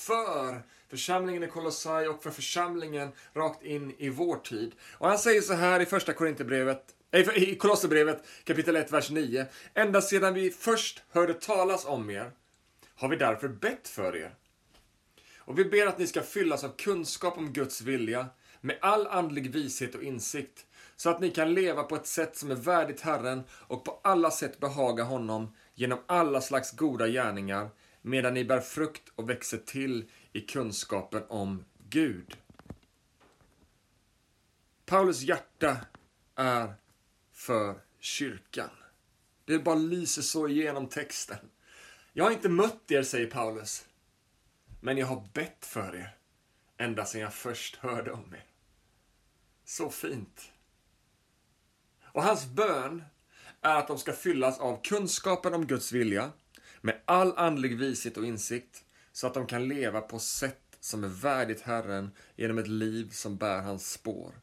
för 0.00 0.62
församlingen 0.88 1.42
i 1.42 1.46
Kolossai 1.46 2.06
och 2.06 2.22
för 2.22 2.30
församlingen 2.30 3.12
rakt 3.34 3.62
in 3.62 3.94
i 3.98 4.08
vår 4.08 4.36
tid. 4.36 4.72
Och 4.92 5.08
han 5.08 5.18
säger 5.18 5.40
så 5.40 5.54
här 5.54 5.80
i 5.80 5.86
första 5.86 6.12
Korinthierbrevet 6.12 6.84
eh, 7.10 7.28
i 7.38 7.56
Kolosserbrevet 7.56 8.24
kapitel 8.44 8.76
1, 8.76 8.92
vers 8.92 9.10
9. 9.10 9.46
Ända 9.74 10.00
sedan 10.00 10.34
vi 10.34 10.50
först 10.50 11.02
hörde 11.10 11.34
talas 11.34 11.84
om 11.84 12.10
er 12.10 12.30
har 12.94 13.08
vi 13.08 13.16
därför 13.16 13.48
bett 13.48 13.88
för 13.88 14.16
er. 14.16 14.34
Och 15.38 15.58
vi 15.58 15.64
ber 15.64 15.86
att 15.86 15.98
ni 15.98 16.06
ska 16.06 16.22
fyllas 16.22 16.64
av 16.64 16.76
kunskap 16.76 17.38
om 17.38 17.52
Guds 17.52 17.80
vilja 17.80 18.26
med 18.60 18.78
all 18.80 19.06
andlig 19.06 19.52
vishet 19.52 19.94
och 19.94 20.02
insikt 20.02 20.66
så 20.96 21.10
att 21.10 21.20
ni 21.20 21.30
kan 21.30 21.54
leva 21.54 21.82
på 21.82 21.96
ett 21.96 22.06
sätt 22.06 22.36
som 22.36 22.50
är 22.50 22.54
värdigt 22.54 23.00
Herren 23.00 23.42
och 23.50 23.84
på 23.84 24.00
alla 24.02 24.30
sätt 24.30 24.60
behaga 24.60 25.04
honom 25.04 25.54
genom 25.74 25.98
alla 26.06 26.40
slags 26.40 26.70
goda 26.72 27.08
gärningar 27.08 27.70
medan 28.02 28.34
ni 28.34 28.44
bär 28.44 28.60
frukt 28.60 29.12
och 29.14 29.30
växer 29.30 29.58
till 29.58 30.10
i 30.32 30.40
kunskapen 30.40 31.22
om 31.28 31.64
Gud. 31.88 32.36
Paulus 34.86 35.22
hjärta 35.22 35.76
är 36.34 36.74
för 37.32 37.80
kyrkan. 37.98 38.70
Det 39.44 39.58
bara 39.58 39.74
lyser 39.74 40.22
så 40.22 40.48
igenom 40.48 40.88
texten. 40.88 41.50
Jag 42.12 42.24
har 42.24 42.30
inte 42.30 42.48
mött 42.48 42.90
er, 42.90 43.02
säger 43.02 43.30
Paulus. 43.30 43.86
Men 44.80 44.98
jag 44.98 45.06
har 45.06 45.28
bett 45.32 45.66
för 45.66 45.96
er 45.96 46.16
ända 46.80 47.04
sedan 47.04 47.20
jag 47.20 47.34
först 47.34 47.76
hörde 47.76 48.12
om 48.12 48.34
er. 48.34 48.44
Så 49.64 49.90
fint. 49.90 50.52
Och 52.04 52.22
hans 52.22 52.46
bön 52.46 53.04
är 53.60 53.76
att 53.76 53.88
de 53.88 53.98
ska 53.98 54.12
fyllas 54.12 54.60
av 54.60 54.82
kunskapen 54.82 55.54
om 55.54 55.66
Guds 55.66 55.92
vilja, 55.92 56.32
med 56.80 57.00
all 57.04 57.38
andlig 57.38 57.78
vishet 57.78 58.16
och 58.16 58.24
insikt 58.24 58.84
så 59.12 59.26
att 59.26 59.34
de 59.34 59.46
kan 59.46 59.68
leva 59.68 60.00
på 60.00 60.18
sätt 60.18 60.76
som 60.80 61.04
är 61.04 61.08
värdigt 61.08 61.60
Herren 61.60 62.10
genom 62.36 62.58
ett 62.58 62.68
liv 62.68 63.10
som 63.10 63.36
bär 63.36 63.60
hans 63.60 63.92
spår 63.92 64.34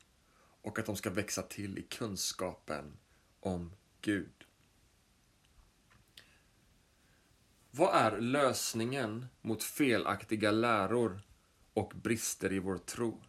och 0.62 0.80
att 0.80 0.86
de 0.86 0.95
ska 0.95 1.10
växa 1.10 1.41
till 1.41 1.78
i 1.78 1.82
kunskapen 1.82 2.97
om 3.39 3.73
Gud. 4.02 4.43
Vad 7.71 7.95
är 7.95 8.19
lösningen 8.21 9.26
mot 9.41 9.63
felaktiga 9.63 10.52
läror 10.52 11.21
och 11.73 11.93
brister 11.95 12.54
i 12.54 12.60
vår 12.60 12.78
tro? 12.78 13.23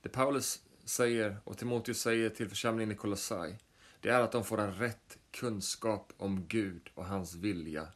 Det 0.00 0.08
Paulus 0.08 0.62
säger 0.84 1.40
och 1.44 1.58
Timoteus 1.58 2.00
säger 2.00 2.30
till 2.30 2.48
församlingen 2.48 2.92
i 2.92 2.94
Kolossai, 2.94 3.56
det 4.00 4.08
är 4.08 4.20
att 4.20 4.32
de 4.32 4.44
får 4.44 4.60
en 4.60 4.74
rätt 4.74 5.18
kunskap 5.32 6.12
om 6.16 6.46
Gud 6.48 6.90
och 6.94 7.06
hans 7.06 7.34
vilja 7.34 7.88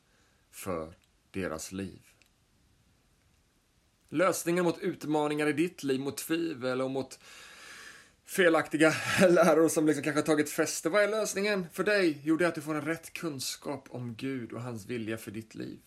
för 0.51 0.95
deras 1.31 1.73
liv. 1.73 2.03
Lösningen 4.09 4.65
mot 4.65 4.79
utmaningar 4.79 5.47
i 5.47 5.53
ditt 5.53 5.83
liv, 5.83 6.01
mot 6.01 6.17
tvivel 6.17 6.83
och 6.83 6.91
mot 6.91 7.19
felaktiga 8.27 8.95
läror 9.21 9.69
som 9.69 9.87
liksom 9.87 10.05
kanske 10.05 10.23
tagit 10.23 10.51
fäste. 10.51 10.89
Vad 10.89 11.03
är 11.03 11.09
lösningen 11.09 11.67
för 11.73 11.85
dig? 11.85 12.21
Jo, 12.25 12.37
det 12.37 12.45
är 12.45 12.49
att 12.49 12.55
du 12.55 12.63
får 12.63 12.75
en 12.75 12.85
rätt 12.85 13.13
kunskap 13.13 13.89
om 13.91 14.15
Gud 14.15 14.53
och 14.53 14.63
hans 14.63 14.87
vilja 14.87 15.19
för 15.19 15.31
ditt 15.31 15.55
liv. 15.55 15.81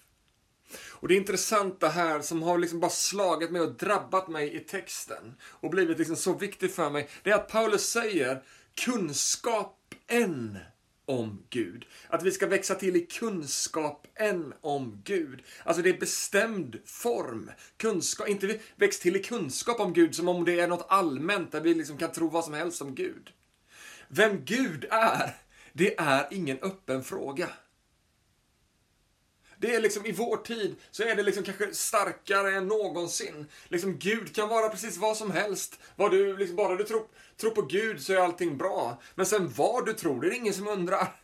Och 0.89 1.07
det 1.07 1.15
intressanta 1.15 1.87
här 1.87 2.21
som 2.21 2.43
har 2.43 2.57
liksom 2.57 2.79
bara 2.79 2.91
slagit 2.91 3.51
mig 3.51 3.61
och 3.61 3.75
drabbat 3.75 4.27
mig 4.27 4.55
i 4.55 4.59
texten 4.59 5.35
och 5.41 5.69
blivit 5.69 5.97
liksom 5.97 6.15
så 6.15 6.33
viktigt 6.33 6.75
för 6.75 6.89
mig, 6.89 7.09
det 7.23 7.31
är 7.31 7.35
att 7.35 7.51
Paulus 7.51 7.89
säger 7.89 8.43
kunskapen 8.75 10.57
om 11.09 11.43
Gud. 11.49 11.85
Att 12.07 12.23
vi 12.23 12.31
ska 12.31 12.47
växa 12.47 12.75
till 12.75 12.95
i 12.95 13.05
kunskapen 13.05 14.53
om 14.61 15.01
Gud. 15.03 15.43
Alltså 15.63 15.83
det 15.83 15.89
är 15.89 15.99
bestämd 15.99 16.79
form. 16.85 17.51
Kunskap, 17.77 18.29
inte 18.29 18.59
växt 18.75 19.01
till 19.01 19.15
i 19.15 19.23
kunskap 19.23 19.79
om 19.79 19.93
Gud 19.93 20.15
som 20.15 20.27
om 20.27 20.45
det 20.45 20.59
är 20.59 20.67
något 20.67 20.85
allmänt 20.89 21.51
där 21.51 21.61
vi 21.61 21.73
liksom 21.73 21.97
kan 21.97 22.11
tro 22.11 22.29
vad 22.29 22.45
som 22.45 22.53
helst 22.53 22.81
om 22.81 22.95
Gud. 22.95 23.29
Vem 24.07 24.45
Gud 24.45 24.85
är, 24.91 25.35
det 25.73 25.99
är 25.99 26.27
ingen 26.31 26.59
öppen 26.59 27.03
fråga. 27.03 27.49
Det 29.61 29.75
är 29.75 29.81
liksom 29.81 30.05
i 30.05 30.11
vår 30.11 30.37
tid 30.37 30.75
så 30.91 31.03
är 31.03 31.15
det 31.15 31.23
liksom 31.23 31.43
kanske 31.43 31.73
starkare 31.73 32.55
än 32.55 32.67
någonsin. 32.67 33.45
Liksom 33.67 33.97
Gud 33.99 34.35
kan 34.35 34.49
vara 34.49 34.69
precis 34.69 34.97
vad 34.97 35.17
som 35.17 35.31
helst. 35.31 35.79
Vad 35.95 36.11
du, 36.11 36.37
liksom, 36.37 36.55
bara 36.55 36.75
du 36.75 36.83
tror, 36.83 37.03
tror 37.37 37.51
på 37.51 37.61
Gud 37.61 38.01
så 38.01 38.13
är 38.13 38.17
allting 38.17 38.57
bra. 38.57 39.01
Men 39.15 39.25
sen 39.25 39.51
vad 39.55 39.85
du 39.85 39.93
tror, 39.93 40.21
det 40.21 40.27
är 40.27 40.31
det 40.31 40.37
ingen 40.37 40.53
som 40.53 40.67
undrar. 40.67 41.15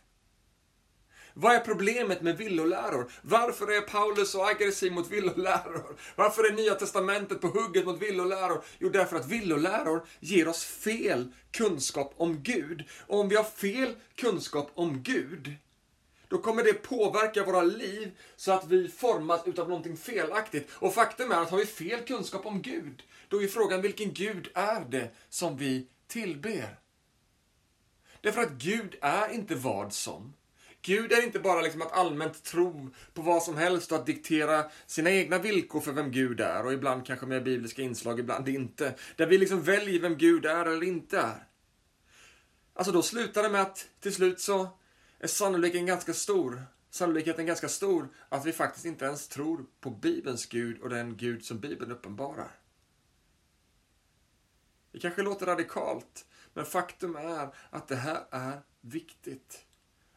Vad 1.38 1.54
är 1.54 1.60
problemet 1.60 2.22
med 2.22 2.36
villoläror? 2.36 3.10
Varför 3.22 3.72
är 3.76 3.80
Paulus 3.80 4.30
så 4.30 4.44
aggressiv 4.44 4.92
mot 4.92 5.10
villoläror? 5.10 5.96
Varför 6.16 6.44
är 6.44 6.52
Nya 6.52 6.74
Testamentet 6.74 7.40
på 7.40 7.46
hugget 7.48 7.84
mot 7.84 8.02
villoläror? 8.02 8.64
Jo, 8.78 8.88
därför 8.88 9.16
att 9.16 9.26
villoläror 9.26 10.06
ger 10.20 10.48
oss 10.48 10.64
fel 10.64 11.32
kunskap 11.50 12.14
om 12.16 12.42
Gud. 12.42 12.84
Och 13.06 13.20
om 13.20 13.28
vi 13.28 13.36
har 13.36 13.44
fel 13.44 13.94
kunskap 14.14 14.70
om 14.74 15.02
Gud, 15.02 15.56
då 16.28 16.38
kommer 16.38 16.62
det 16.62 16.72
påverka 16.72 17.44
våra 17.44 17.62
liv 17.62 18.18
så 18.36 18.52
att 18.52 18.68
vi 18.68 18.88
formas 18.88 19.46
utav 19.46 19.68
någonting 19.68 19.96
felaktigt. 19.96 20.70
Och 20.72 20.94
faktum 20.94 21.32
är 21.32 21.40
att 21.40 21.50
har 21.50 21.58
vi 21.58 21.66
fel 21.66 22.00
kunskap 22.00 22.46
om 22.46 22.62
Gud, 22.62 23.02
då 23.28 23.42
är 23.42 23.46
frågan 23.46 23.82
vilken 23.82 24.12
Gud 24.12 24.48
är 24.54 24.80
det 24.80 25.10
som 25.28 25.56
vi 25.56 25.86
tillber. 26.06 26.78
Därför 28.20 28.42
att 28.42 28.52
Gud 28.52 28.96
är 29.00 29.32
inte 29.32 29.54
vad 29.54 29.92
som. 29.92 30.32
Gud 30.82 31.12
är 31.12 31.22
inte 31.22 31.38
bara 31.38 31.60
liksom 31.60 31.82
att 31.82 31.92
allmänt 31.92 32.42
tro 32.44 32.90
på 33.14 33.22
vad 33.22 33.42
som 33.42 33.56
helst 33.56 33.92
och 33.92 33.98
att 33.98 34.06
diktera 34.06 34.64
sina 34.86 35.10
egna 35.10 35.38
villkor 35.38 35.80
för 35.80 35.92
vem 35.92 36.10
Gud 36.10 36.40
är 36.40 36.66
och 36.66 36.72
ibland 36.72 37.06
kanske 37.06 37.26
med 37.26 37.44
bibliska 37.44 37.82
inslag, 37.82 38.20
ibland 38.20 38.48
inte. 38.48 38.94
Där 39.16 39.26
vi 39.26 39.38
liksom 39.38 39.62
väljer 39.62 40.00
vem 40.00 40.16
Gud 40.16 40.46
är 40.46 40.66
eller 40.66 40.86
inte 40.86 41.18
är. 41.18 41.46
Alltså 42.74 42.92
då 42.92 43.02
slutar 43.02 43.42
det 43.42 43.48
med 43.48 43.62
att 43.62 43.88
till 44.00 44.14
slut 44.14 44.40
så 44.40 44.68
är 45.18 45.26
sannolikheten 45.26 45.86
ganska 45.86 46.14
stor, 46.14 46.62
sannolikheten 46.90 47.46
ganska 47.46 47.68
stor 47.68 48.08
att 48.28 48.46
vi 48.46 48.52
faktiskt 48.52 48.84
inte 48.84 49.04
ens 49.04 49.28
tror 49.28 49.66
på 49.80 49.90
Bibelns 49.90 50.46
Gud 50.46 50.80
och 50.80 50.88
den 50.88 51.16
Gud 51.16 51.44
som 51.44 51.60
Bibeln 51.60 51.92
uppenbarar. 51.92 52.60
Det 54.92 55.00
kanske 55.00 55.22
låter 55.22 55.46
radikalt, 55.46 56.26
men 56.54 56.64
faktum 56.64 57.16
är 57.16 57.54
att 57.70 57.88
det 57.88 57.96
här 57.96 58.24
är 58.30 58.60
viktigt. 58.80 59.66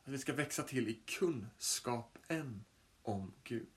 Att 0.03 0.13
vi 0.13 0.17
ska 0.17 0.33
växa 0.33 0.63
till 0.63 0.87
i 0.87 0.93
kunskapen 0.93 2.65
om 3.01 3.33
Gud. 3.43 3.67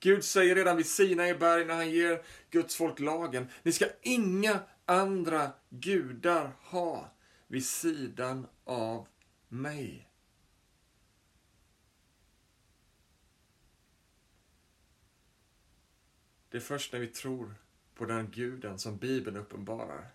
Gud 0.00 0.24
säger 0.24 0.54
redan 0.54 0.76
vid 0.76 0.86
Sinai 0.86 1.34
berg 1.34 1.64
när 1.64 1.74
han 1.74 1.90
ger 1.90 2.22
Guds 2.50 2.76
folk 2.76 3.00
lagen, 3.00 3.48
ni 3.62 3.72
ska 3.72 3.86
inga 4.02 4.60
andra 4.84 5.52
gudar 5.70 6.52
ha 6.60 7.12
vid 7.46 7.66
sidan 7.66 8.46
av 8.64 9.08
mig. 9.48 10.09
Det 16.50 16.56
är 16.56 16.60
först 16.60 16.92
när 16.92 17.00
vi 17.00 17.06
tror 17.06 17.54
på 17.94 18.04
den 18.04 18.30
guden 18.30 18.78
som 18.78 18.96
Bibeln 18.96 19.36
uppenbarar 19.36 20.10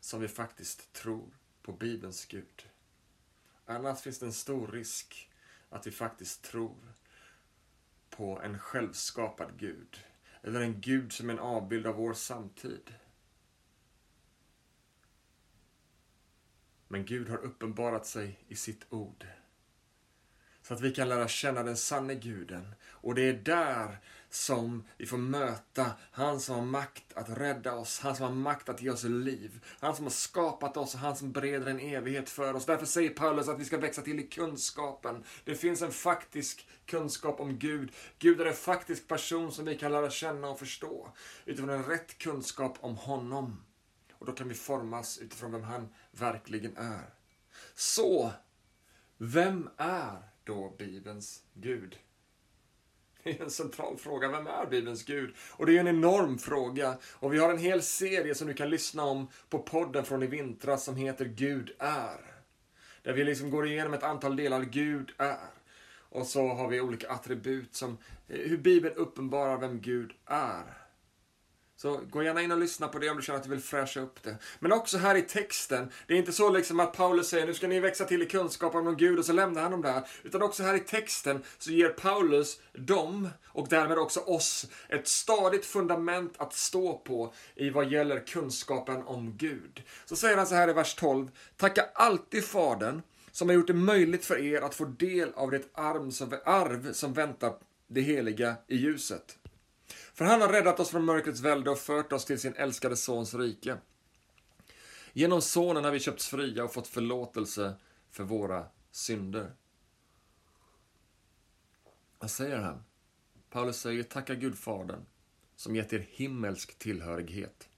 som 0.00 0.20
vi 0.20 0.28
faktiskt 0.28 0.92
tror 0.92 1.30
på 1.62 1.72
Bibelns 1.72 2.26
Gud. 2.26 2.68
Annars 3.64 4.00
finns 4.00 4.18
det 4.18 4.26
en 4.26 4.32
stor 4.32 4.68
risk 4.68 5.30
att 5.68 5.86
vi 5.86 5.90
faktiskt 5.90 6.42
tror 6.42 6.92
på 8.10 8.40
en 8.40 8.58
självskapad 8.58 9.58
Gud. 9.58 10.04
Eller 10.42 10.60
en 10.60 10.80
Gud 10.80 11.12
som 11.12 11.28
är 11.28 11.34
en 11.34 11.38
avbild 11.38 11.86
av 11.86 11.94
vår 11.94 12.14
samtid. 12.14 12.94
Men 16.88 17.04
Gud 17.04 17.28
har 17.28 17.38
uppenbarat 17.38 18.06
sig 18.06 18.44
i 18.48 18.56
sitt 18.56 18.86
ord. 18.90 19.26
Så 20.70 20.74
att 20.74 20.80
vi 20.80 20.92
kan 20.92 21.08
lära 21.08 21.28
känna 21.28 21.62
den 21.62 21.76
sanne 21.76 22.14
guden. 22.14 22.74
Och 22.90 23.14
det 23.14 23.22
är 23.22 23.32
där 23.32 23.98
som 24.28 24.84
vi 24.96 25.06
får 25.06 25.18
möta 25.18 25.90
han 26.10 26.40
som 26.40 26.54
har 26.54 26.64
makt 26.64 27.12
att 27.14 27.38
rädda 27.38 27.74
oss, 27.74 28.00
han 28.00 28.16
som 28.16 28.26
har 28.26 28.32
makt 28.32 28.68
att 28.68 28.82
ge 28.82 28.90
oss 28.90 29.04
liv, 29.04 29.64
han 29.80 29.96
som 29.96 30.04
har 30.04 30.10
skapat 30.10 30.76
oss 30.76 30.94
och 30.94 31.00
han 31.00 31.16
som 31.16 31.32
bereder 31.32 31.66
en 31.66 31.80
evighet 31.80 32.30
för 32.30 32.54
oss. 32.54 32.66
Därför 32.66 32.86
säger 32.86 33.10
Paulus 33.10 33.48
att 33.48 33.60
vi 33.60 33.64
ska 33.64 33.78
växa 33.78 34.02
till 34.02 34.20
i 34.20 34.26
kunskapen. 34.26 35.24
Det 35.44 35.54
finns 35.54 35.82
en 35.82 35.92
faktisk 35.92 36.68
kunskap 36.86 37.40
om 37.40 37.58
Gud. 37.58 37.92
Gud 38.18 38.40
är 38.40 38.46
en 38.46 38.54
faktisk 38.54 39.08
person 39.08 39.52
som 39.52 39.64
vi 39.64 39.78
kan 39.78 39.92
lära 39.92 40.10
känna 40.10 40.48
och 40.48 40.58
förstå 40.58 41.12
utifrån 41.44 41.70
en 41.70 41.84
rätt 41.84 42.18
kunskap 42.18 42.78
om 42.80 42.96
honom. 42.96 43.64
Och 44.12 44.26
då 44.26 44.32
kan 44.32 44.48
vi 44.48 44.54
formas 44.54 45.18
utifrån 45.18 45.52
vem 45.52 45.62
han 45.62 45.88
verkligen 46.10 46.76
är. 46.76 47.14
Så, 47.74 48.32
vem 49.18 49.70
är 49.76 50.30
då 50.44 50.74
Bibelns 50.78 51.42
Gud? 51.54 51.98
Det 53.22 53.30
är 53.30 53.44
en 53.44 53.50
central 53.50 53.96
fråga. 53.96 54.28
Vem 54.28 54.46
är 54.46 54.66
Bibelns 54.66 55.04
Gud? 55.04 55.34
Och 55.52 55.66
det 55.66 55.76
är 55.76 55.80
en 55.80 55.88
enorm 55.88 56.38
fråga. 56.38 56.98
Och 57.12 57.34
vi 57.34 57.38
har 57.38 57.50
en 57.50 57.58
hel 57.58 57.82
serie 57.82 58.34
som 58.34 58.46
du 58.46 58.54
kan 58.54 58.70
lyssna 58.70 59.04
om 59.04 59.28
på 59.48 59.58
podden 59.58 60.04
från 60.04 60.22
i 60.22 60.26
vintras 60.26 60.84
som 60.84 60.96
heter 60.96 61.24
Gud 61.24 61.72
är. 61.78 62.20
Där 63.02 63.12
vi 63.12 63.24
liksom 63.24 63.50
går 63.50 63.66
igenom 63.66 63.94
ett 63.94 64.02
antal 64.02 64.36
delar 64.36 64.62
Gud 64.62 65.12
är. 65.18 65.50
Och 66.10 66.26
så 66.26 66.48
har 66.48 66.68
vi 66.68 66.80
olika 66.80 67.10
attribut 67.10 67.74
som 67.74 67.98
eh, 68.28 68.38
hur 68.38 68.58
Bibeln 68.58 68.94
uppenbarar 68.94 69.58
vem 69.58 69.80
Gud 69.80 70.12
är. 70.26 70.79
Så 71.82 72.00
gå 72.10 72.22
gärna 72.22 72.42
in 72.42 72.52
och 72.52 72.58
lyssna 72.58 72.88
på 72.88 72.98
det 72.98 73.10
om 73.10 73.16
du 73.16 73.22
känner 73.22 73.38
att 73.38 73.44
du 73.44 73.50
vill 73.50 73.60
fräscha 73.60 74.00
upp 74.00 74.22
det. 74.22 74.36
Men 74.58 74.72
också 74.72 74.98
här 74.98 75.14
i 75.14 75.22
texten, 75.22 75.90
det 76.06 76.14
är 76.14 76.18
inte 76.18 76.32
så 76.32 76.50
liksom 76.50 76.80
att 76.80 76.92
Paulus 76.96 77.28
säger 77.28 77.46
nu 77.46 77.54
ska 77.54 77.68
ni 77.68 77.80
växa 77.80 78.04
till 78.04 78.22
i 78.22 78.26
kunskap 78.26 78.74
om 78.74 78.96
Gud 78.96 79.18
och 79.18 79.24
så 79.24 79.32
lämnar 79.32 79.62
han 79.62 79.70
dem 79.70 79.82
där. 79.82 80.08
Utan 80.22 80.42
också 80.42 80.62
här 80.62 80.74
i 80.74 80.80
texten 80.80 81.42
så 81.58 81.70
ger 81.70 81.88
Paulus 81.88 82.60
dem, 82.72 83.28
och 83.46 83.68
därmed 83.68 83.98
också 83.98 84.20
oss, 84.20 84.66
ett 84.88 85.08
stadigt 85.08 85.66
fundament 85.66 86.34
att 86.36 86.54
stå 86.54 86.98
på 86.98 87.34
i 87.54 87.70
vad 87.70 87.92
gäller 87.92 88.26
kunskapen 88.26 89.02
om 89.02 89.36
Gud. 89.36 89.82
Så 90.04 90.16
säger 90.16 90.36
han 90.36 90.46
så 90.46 90.54
här 90.54 90.70
i 90.70 90.72
vers 90.72 90.94
12. 90.94 91.28
Tacka 91.56 91.84
alltid 91.94 92.44
Fadern 92.44 93.02
som 93.32 93.48
har 93.48 93.54
gjort 93.54 93.66
det 93.66 93.74
möjligt 93.74 94.24
för 94.24 94.38
er 94.38 94.60
att 94.60 94.74
få 94.74 94.84
del 94.84 95.32
av 95.34 95.50
det 95.50 95.62
arv 95.74 96.92
som 96.92 97.12
väntar 97.12 97.54
det 97.88 98.00
heliga 98.00 98.56
i 98.66 98.76
ljuset. 98.76 99.39
För 100.20 100.24
han 100.24 100.40
har 100.40 100.48
räddat 100.48 100.80
oss 100.80 100.90
från 100.90 101.04
mörkrets 101.04 101.40
välde 101.40 101.70
och 101.70 101.78
fört 101.78 102.12
oss 102.12 102.24
till 102.24 102.40
sin 102.40 102.54
älskade 102.54 102.96
Sons 102.96 103.34
rike. 103.34 103.78
Genom 105.12 105.42
Sonen 105.42 105.84
har 105.84 105.90
vi 105.90 106.00
köpts 106.00 106.28
fria 106.28 106.64
och 106.64 106.72
fått 106.72 106.86
förlåtelse 106.86 107.74
för 108.10 108.24
våra 108.24 108.66
synder. 108.90 109.52
Vad 112.18 112.30
säger 112.30 112.58
han? 112.58 112.84
Paulus 113.50 113.80
säger 113.80 114.02
tacka 114.02 114.34
Gud 114.34 114.58
Fadern 114.58 115.06
som 115.56 115.76
gett 115.76 115.92
er 115.92 116.06
himmelsk 116.10 116.78
tillhörighet 116.78 117.68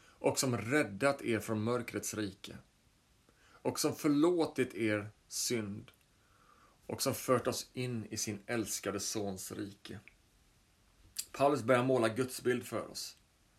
och 0.00 0.38
som 0.38 0.58
räddat 0.58 1.22
er 1.22 1.40
från 1.40 1.62
mörkrets 1.62 2.14
rike 2.14 2.56
och 3.40 3.80
som 3.80 3.94
förlåtit 3.94 4.74
er 4.74 5.10
synd 5.28 5.90
och 6.86 7.02
som 7.02 7.14
fört 7.14 7.46
oss 7.46 7.70
in 7.72 8.06
i 8.10 8.16
sin 8.16 8.42
älskade 8.46 9.00
Sons 9.00 9.52
rike. 9.52 10.00
Paulus 11.38 11.62
börjar 11.62 11.84
måla 11.84 12.08
gudsbild 12.08 12.66
för 12.66 12.90
oss. 12.90 13.16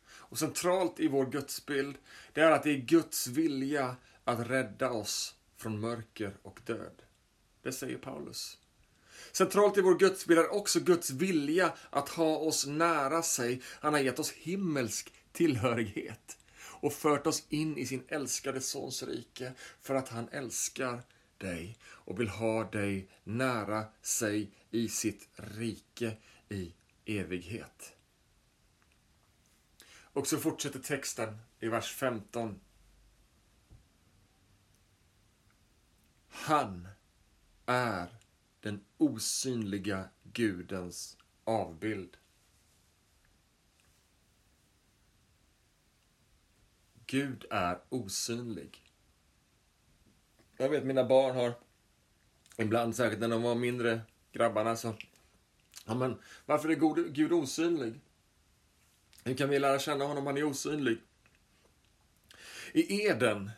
Och 0.07 0.39
centralt 0.39 0.99
i 0.99 1.07
vår 1.07 1.25
gudsbild, 1.25 1.97
det 2.33 2.41
är 2.41 2.51
att 2.51 2.63
det 2.63 2.71
är 2.71 2.77
Guds 2.77 3.27
vilja 3.27 3.95
att 4.23 4.47
rädda 4.47 4.91
oss 4.91 5.35
från 5.57 5.79
mörker 5.79 6.37
och 6.41 6.59
död. 6.65 7.01
Det 7.63 7.71
säger 7.71 7.97
Paulus. 7.97 8.57
Centralt 9.31 9.77
i 9.77 9.81
vår 9.81 9.99
gudsbild 9.99 10.39
är 10.39 10.53
också 10.53 10.79
Guds 10.79 11.09
vilja 11.09 11.73
att 11.89 12.09
ha 12.09 12.37
oss 12.37 12.65
nära 12.65 13.21
sig. 13.21 13.61
Han 13.65 13.93
har 13.93 14.01
gett 14.01 14.19
oss 14.19 14.31
himmelsk 14.31 15.13
tillhörighet 15.31 16.37
och 16.61 16.93
fört 16.93 17.27
oss 17.27 17.43
in 17.49 17.77
i 17.77 17.85
sin 17.85 18.03
älskade 18.07 18.61
Sons 18.61 19.03
rike 19.03 19.53
för 19.81 19.95
att 19.95 20.09
han 20.09 20.29
älskar 20.31 21.01
dig 21.37 21.77
och 21.83 22.19
vill 22.19 22.29
ha 22.29 22.63
dig 22.63 23.09
nära 23.23 23.85
sig 24.01 24.51
i 24.71 24.89
sitt 24.89 25.27
rike 25.35 26.17
i 26.49 26.73
evighet. 27.17 27.95
Och 30.13 30.27
så 30.27 30.37
fortsätter 30.37 30.79
texten 30.79 31.37
i 31.59 31.67
vers 31.67 31.93
15. 31.93 32.59
Han 36.29 36.87
är 37.65 38.07
den 38.61 38.85
osynliga 38.97 40.09
Gudens 40.23 41.17
avbild. 41.43 42.17
Gud 47.05 47.45
är 47.49 47.79
osynlig. 47.89 48.83
Jag 50.57 50.69
vet 50.69 50.85
mina 50.85 51.03
barn 51.03 51.35
har 51.35 51.53
ibland, 52.57 52.95
särskilt 52.95 53.21
när 53.21 53.27
de 53.27 53.41
var 53.41 53.55
mindre, 53.55 54.01
grabbarna, 54.31 54.75
så 54.75 54.95
Ja, 55.89 55.95
men 55.95 56.17
varför 56.45 56.69
är 56.69 57.09
Gud 57.09 57.31
osynlig? 57.31 57.99
Hur 59.23 59.35
kan 59.35 59.49
vi 59.49 59.59
lära 59.59 59.79
känna 59.79 60.05
honom 60.05 60.17
om 60.17 60.27
han 60.27 60.37
är 60.37 60.43
osynlig? 60.43 61.01
I 62.73 63.05
Eden 63.05 63.51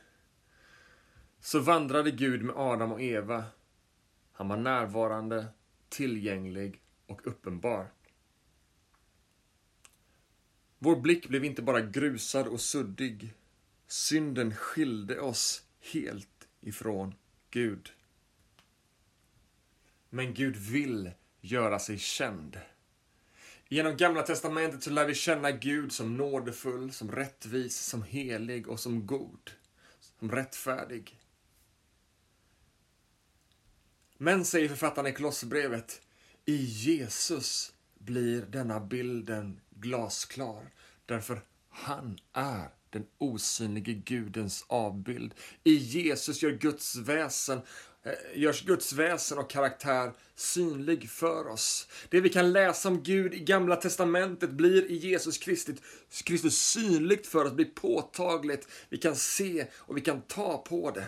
så 1.40 1.60
vandrade 1.60 2.12
Gud 2.12 2.44
med 2.44 2.56
Adam 2.56 2.92
och 2.92 3.02
Eva. 3.02 3.44
Han 4.34 4.48
var 4.48 4.58
närvarande, 4.58 5.48
tillgänglig 5.90 6.82
och 7.08 7.28
uppenbar. 7.28 7.92
Vår 10.80 10.96
blick 10.96 11.28
blev 11.28 11.46
inte 11.46 11.62
bara 11.62 11.82
grusad 11.82 12.48
och 12.48 12.62
suddig. 12.62 13.34
Synden 13.88 14.56
skilde 14.56 15.20
oss 15.20 15.64
helt 15.94 16.48
ifrån 16.60 17.16
Gud. 17.50 17.92
Men 20.10 20.34
Gud 20.34 20.56
vill 20.56 21.12
göra 21.42 21.80
sig 21.80 21.98
känd. 21.98 22.60
Genom 23.68 23.98
Gamla 23.98 24.22
Testamentet 24.22 24.84
så 24.84 24.90
lär 24.90 25.06
vi 25.06 25.16
känna 25.16 25.52
Gud 25.52 25.92
som 25.92 26.18
nådefull, 26.18 26.92
som 26.92 27.12
rättvis, 27.12 27.78
som 27.78 28.04
helig 28.04 28.68
och 28.68 28.80
som 28.80 29.06
god. 29.06 29.52
Som 30.20 30.32
rättfärdig. 30.32 31.20
Men, 34.18 34.46
säger 34.46 34.70
författaren 34.70 35.08
i 35.08 35.14
Kolosserbrevet, 35.14 36.02
i 36.46 36.56
Jesus 36.56 37.74
blir 37.98 38.42
denna 38.42 38.80
bilden 38.80 39.60
glasklar. 39.70 40.72
Därför 41.06 41.42
han 41.70 42.18
är 42.34 42.70
den 42.90 43.06
osynlige 43.18 43.94
Gudens 43.94 44.66
avbild. 44.68 45.34
I 45.64 45.76
Jesus 45.76 46.44
gör 46.44 46.52
Guds 46.52 46.96
väsen 46.96 47.62
Eh, 48.04 48.14
görs 48.34 48.62
Guds 48.62 48.94
väsen 48.94 49.38
och 49.38 49.50
karaktär 49.50 50.12
synlig 50.36 51.10
för 51.10 51.48
oss. 51.48 51.88
Det 52.10 52.22
vi 52.22 52.30
kan 52.30 52.52
läsa 52.52 52.90
om 52.90 53.04
Gud 53.04 53.34
i 53.34 53.40
Gamla 53.40 53.76
Testamentet 53.76 54.50
blir 54.50 54.92
i 54.92 54.96
Jesus 54.96 55.38
Kristus, 55.38 55.80
Kristus 56.24 56.62
synligt 56.62 57.28
för 57.28 57.46
oss, 57.46 57.54
blir 57.54 57.66
påtagligt. 57.66 58.68
Vi 58.90 58.98
kan 58.98 59.16
se 59.16 59.68
och 59.74 59.98
vi 59.98 60.02
kan 60.02 60.22
ta 60.22 60.58
på 60.58 60.92
det. 60.92 61.08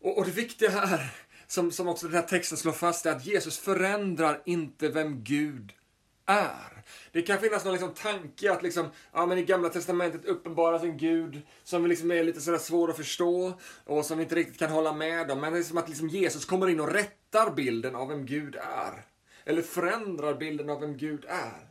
Och, 0.00 0.18
och 0.18 0.24
det 0.24 0.30
viktiga 0.30 0.70
här, 0.70 1.10
som, 1.46 1.72
som 1.72 1.88
också 1.88 2.06
den 2.06 2.16
här 2.16 2.28
texten 2.28 2.58
slår 2.58 2.72
fast, 2.72 3.06
är 3.06 3.12
att 3.12 3.26
Jesus 3.26 3.58
förändrar 3.58 4.42
inte 4.44 4.88
vem 4.88 5.24
Gud 5.24 5.72
är. 6.28 6.82
Det 7.12 7.22
kan 7.22 7.38
finnas 7.38 7.64
någon 7.64 7.72
liksom 7.72 7.94
tanke 7.94 8.52
att 8.52 8.62
liksom, 8.62 8.88
ja, 9.12 9.26
men 9.26 9.38
i 9.38 9.42
Gamla 9.42 9.68
Testamentet 9.68 10.24
uppenbaras 10.24 10.82
en 10.82 10.96
Gud 10.98 11.42
som 11.64 11.86
liksom 11.86 12.10
är 12.10 12.24
lite 12.24 12.40
sådär 12.40 12.58
svår 12.58 12.90
att 12.90 12.96
förstå 12.96 13.58
och 13.84 14.04
som 14.04 14.18
vi 14.18 14.22
inte 14.24 14.34
riktigt 14.34 14.58
kan 14.58 14.70
hålla 14.70 14.92
med 14.92 15.30
om. 15.30 15.40
Men 15.40 15.52
det 15.52 15.58
är 15.58 15.62
som 15.62 15.78
att 15.78 15.88
liksom 15.88 16.08
Jesus 16.08 16.44
kommer 16.44 16.68
in 16.68 16.80
och 16.80 16.92
rättar 16.92 17.50
bilden 17.50 17.96
av 17.96 18.08
vem 18.08 18.26
Gud 18.26 18.56
är. 18.56 19.04
Eller 19.44 19.62
förändrar 19.62 20.34
bilden 20.34 20.70
av 20.70 20.80
vem 20.80 20.96
Gud 20.96 21.24
är. 21.28 21.68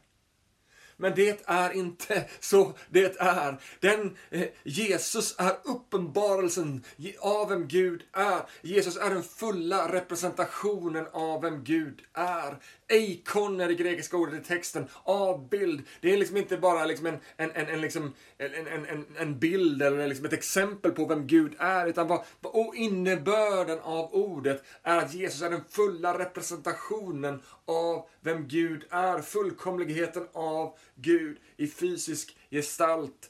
Men 1.00 1.16
det 1.16 1.44
är 1.46 1.72
inte 1.72 2.26
så 2.40 2.74
det 2.90 3.20
är. 3.20 3.62
Den 3.80 4.18
eh, 4.30 4.48
Jesus 4.64 5.36
är 5.38 5.54
uppenbarelsen 5.64 6.84
av 7.20 7.50
vem 7.50 7.68
Gud 7.68 8.04
är. 8.14 8.42
Jesus 8.62 8.98
är 8.98 9.10
den 9.10 9.24
fulla 9.24 9.94
representationen 9.94 11.08
av 11.12 11.42
vem 11.42 11.64
Gud 11.64 12.02
är. 12.14 12.58
Eikon 12.90 13.62
är 13.62 13.68
det 13.68 13.74
grekiska 13.74 14.18
ordet 14.18 14.42
i 14.42 14.48
texten, 14.48 14.88
avbild. 15.04 15.84
Det 16.02 16.14
är 16.14 16.18
liksom 16.18 16.38
inte 16.38 16.58
bara 16.58 16.86
liksom 16.86 17.06
en, 17.06 17.20
en, 17.38 17.52
en, 17.52 17.68
en, 17.68 17.82
liksom, 17.82 18.14
en, 18.38 18.68
en, 18.68 19.06
en 19.18 19.40
bild 19.40 19.82
eller 19.82 20.08
liksom 20.08 20.26
ett 20.26 20.34
exempel 20.34 20.92
på 20.92 21.06
vem 21.06 21.28
Gud 21.28 21.56
är, 21.60 21.88
utan 21.88 22.08
vad, 22.08 22.26
och 22.42 22.76
innebörden 22.76 23.80
av 23.80 24.14
ordet 24.14 24.64
är 24.84 24.98
att 24.98 25.14
Jesus 25.14 25.42
är 25.42 25.50
den 25.50 25.64
fulla 25.70 26.20
representationen 26.20 27.42
av 27.66 28.10
vem 28.22 28.48
Gud 28.48 28.86
är. 28.90 29.22
Fullkomligheten 29.22 30.28
av 30.34 30.78
Gud 30.96 31.38
i 31.58 31.68
fysisk 31.68 32.38
gestalt. 32.52 33.30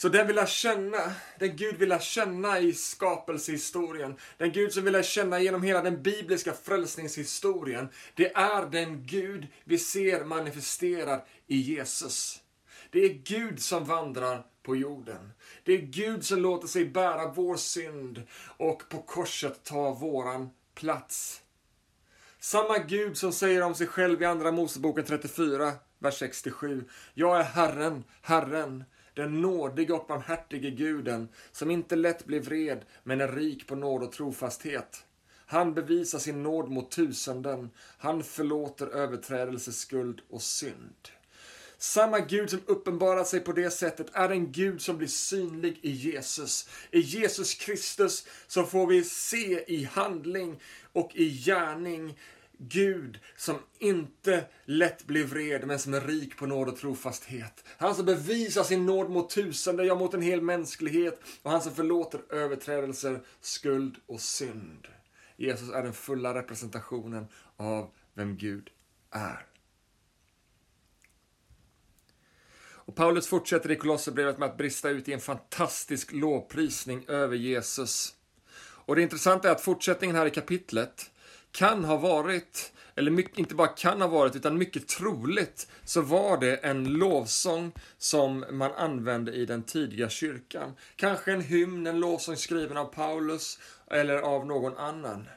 Så 0.00 0.08
den 0.08 0.26
vill 0.26 0.36
jag 0.36 0.48
känna, 0.48 1.12
den 1.38 1.56
Gud 1.56 1.76
vill 1.76 1.90
jag 1.90 2.02
känna 2.02 2.60
i 2.60 2.72
skapelsehistorien, 2.72 4.16
den 4.38 4.52
Gud 4.52 4.72
som 4.72 4.84
vill 4.84 4.94
jag 4.94 5.04
känna 5.04 5.40
genom 5.40 5.62
hela 5.62 5.82
den 5.82 6.02
bibliska 6.02 6.52
frälsningshistorien, 6.52 7.88
det 8.14 8.34
är 8.34 8.66
den 8.70 9.06
Gud 9.06 9.46
vi 9.64 9.78
ser 9.78 10.24
manifesterad 10.24 11.20
i 11.46 11.56
Jesus. 11.56 12.42
Det 12.90 13.04
är 13.04 13.08
Gud 13.08 13.62
som 13.62 13.84
vandrar 13.84 14.46
på 14.62 14.76
jorden. 14.76 15.32
Det 15.64 15.72
är 15.72 15.78
Gud 15.78 16.24
som 16.24 16.38
låter 16.38 16.68
sig 16.68 16.84
bära 16.84 17.32
vår 17.32 17.56
synd 17.56 18.22
och 18.56 18.82
på 18.88 19.02
korset 19.02 19.64
ta 19.64 19.94
våran 19.94 20.50
plats. 20.74 21.42
Samma 22.38 22.78
Gud 22.78 23.16
som 23.16 23.32
säger 23.32 23.62
om 23.62 23.74
sig 23.74 23.86
själv 23.86 24.22
i 24.22 24.24
Andra 24.24 24.52
Moseboken 24.52 25.04
34, 25.04 25.72
vers 25.98 26.18
67. 26.18 26.84
Jag 27.14 27.40
är 27.40 27.44
Herren, 27.44 28.04
Herren, 28.22 28.84
den 29.20 29.40
nådige 29.40 29.92
och 29.92 30.06
barmhärtige 30.06 30.70
guden, 30.70 31.28
som 31.52 31.70
inte 31.70 31.96
lätt 31.96 32.26
blir 32.26 32.40
vred, 32.40 32.84
men 33.02 33.20
är 33.20 33.28
rik 33.28 33.66
på 33.66 33.74
nåd 33.74 34.02
och 34.02 34.12
trofasthet. 34.12 35.04
Han 35.46 35.74
bevisar 35.74 36.18
sin 36.18 36.42
nåd 36.42 36.70
mot 36.70 36.90
tusenden. 36.90 37.70
Han 37.98 38.24
förlåter 38.24 38.86
överträdelse, 38.86 39.72
skuld 39.72 40.20
och 40.30 40.42
synd. 40.42 41.08
Samma 41.78 42.18
Gud 42.18 42.50
som 42.50 42.60
uppenbarar 42.66 43.24
sig 43.24 43.40
på 43.40 43.52
det 43.52 43.70
sättet 43.70 44.06
är 44.12 44.28
en 44.28 44.52
Gud 44.52 44.80
som 44.80 44.98
blir 44.98 45.08
synlig 45.08 45.78
i 45.82 45.90
Jesus. 45.90 46.68
I 46.90 47.00
Jesus 47.00 47.54
Kristus 47.54 48.26
så 48.46 48.64
får 48.64 48.86
vi 48.86 49.04
se 49.04 49.64
i 49.66 49.84
handling 49.84 50.60
och 50.92 51.10
i 51.14 51.28
gärning 51.28 52.18
Gud 52.62 53.20
som 53.36 53.58
inte 53.78 54.44
lätt 54.64 55.06
blir 55.06 55.24
vred, 55.24 55.66
men 55.66 55.78
som 55.78 55.94
är 55.94 56.00
rik 56.00 56.36
på 56.36 56.46
nåd 56.46 56.68
och 56.68 56.76
trofasthet. 56.76 57.64
Han 57.66 57.94
som 57.94 58.06
bevisar 58.06 58.64
sin 58.64 58.86
nåd 58.86 59.10
mot 59.10 59.30
tusende, 59.30 59.84
ja 59.84 59.94
mot 59.94 60.14
en 60.14 60.22
hel 60.22 60.42
mänsklighet. 60.42 61.20
Och 61.42 61.50
han 61.50 61.62
som 61.62 61.74
förlåter 61.74 62.34
överträdelser, 62.34 63.20
skuld 63.40 63.96
och 64.06 64.20
synd. 64.20 64.88
Jesus 65.36 65.70
är 65.70 65.82
den 65.82 65.92
fulla 65.92 66.34
representationen 66.34 67.26
av 67.56 67.90
vem 68.14 68.36
Gud 68.36 68.70
är. 69.10 69.46
Och 72.62 72.96
Paulus 72.96 73.26
fortsätter 73.26 73.70
i 73.70 73.76
Kolosserbrevet 73.76 74.38
med 74.38 74.48
att 74.48 74.56
brista 74.56 74.90
ut 74.90 75.08
i 75.08 75.12
en 75.12 75.20
fantastisk 75.20 76.12
lovprisning 76.12 77.04
över 77.08 77.36
Jesus. 77.36 78.14
Och 78.60 78.96
det 78.96 79.02
intressanta 79.02 79.48
är 79.48 79.52
att 79.52 79.60
fortsättningen 79.60 80.16
här 80.16 80.26
i 80.26 80.30
kapitlet 80.30 81.10
kan 81.52 81.84
ha 81.84 81.96
varit, 81.96 82.72
eller 82.94 83.10
mycket, 83.10 83.38
inte 83.38 83.54
bara 83.54 83.68
kan 83.68 84.00
ha 84.00 84.08
varit, 84.08 84.36
utan 84.36 84.58
mycket 84.58 84.88
troligt 84.88 85.68
så 85.84 86.00
var 86.00 86.38
det 86.38 86.56
en 86.56 86.84
lovsång 86.84 87.72
som 87.98 88.44
man 88.50 88.72
använde 88.72 89.32
i 89.32 89.46
den 89.46 89.62
tidiga 89.62 90.08
kyrkan. 90.08 90.76
Kanske 90.96 91.32
en 91.32 91.40
hymn, 91.40 91.86
en 91.86 92.00
lovsång 92.00 92.36
skriven 92.36 92.76
av 92.76 92.84
Paulus 92.84 93.58
eller 93.90 94.16
av 94.16 94.46
någon 94.46 94.76
annan. 94.76 95.28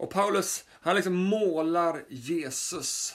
Och 0.00 0.10
Paulus, 0.10 0.64
han 0.70 0.96
liksom 0.96 1.14
målar 1.14 2.04
Jesus 2.08 3.14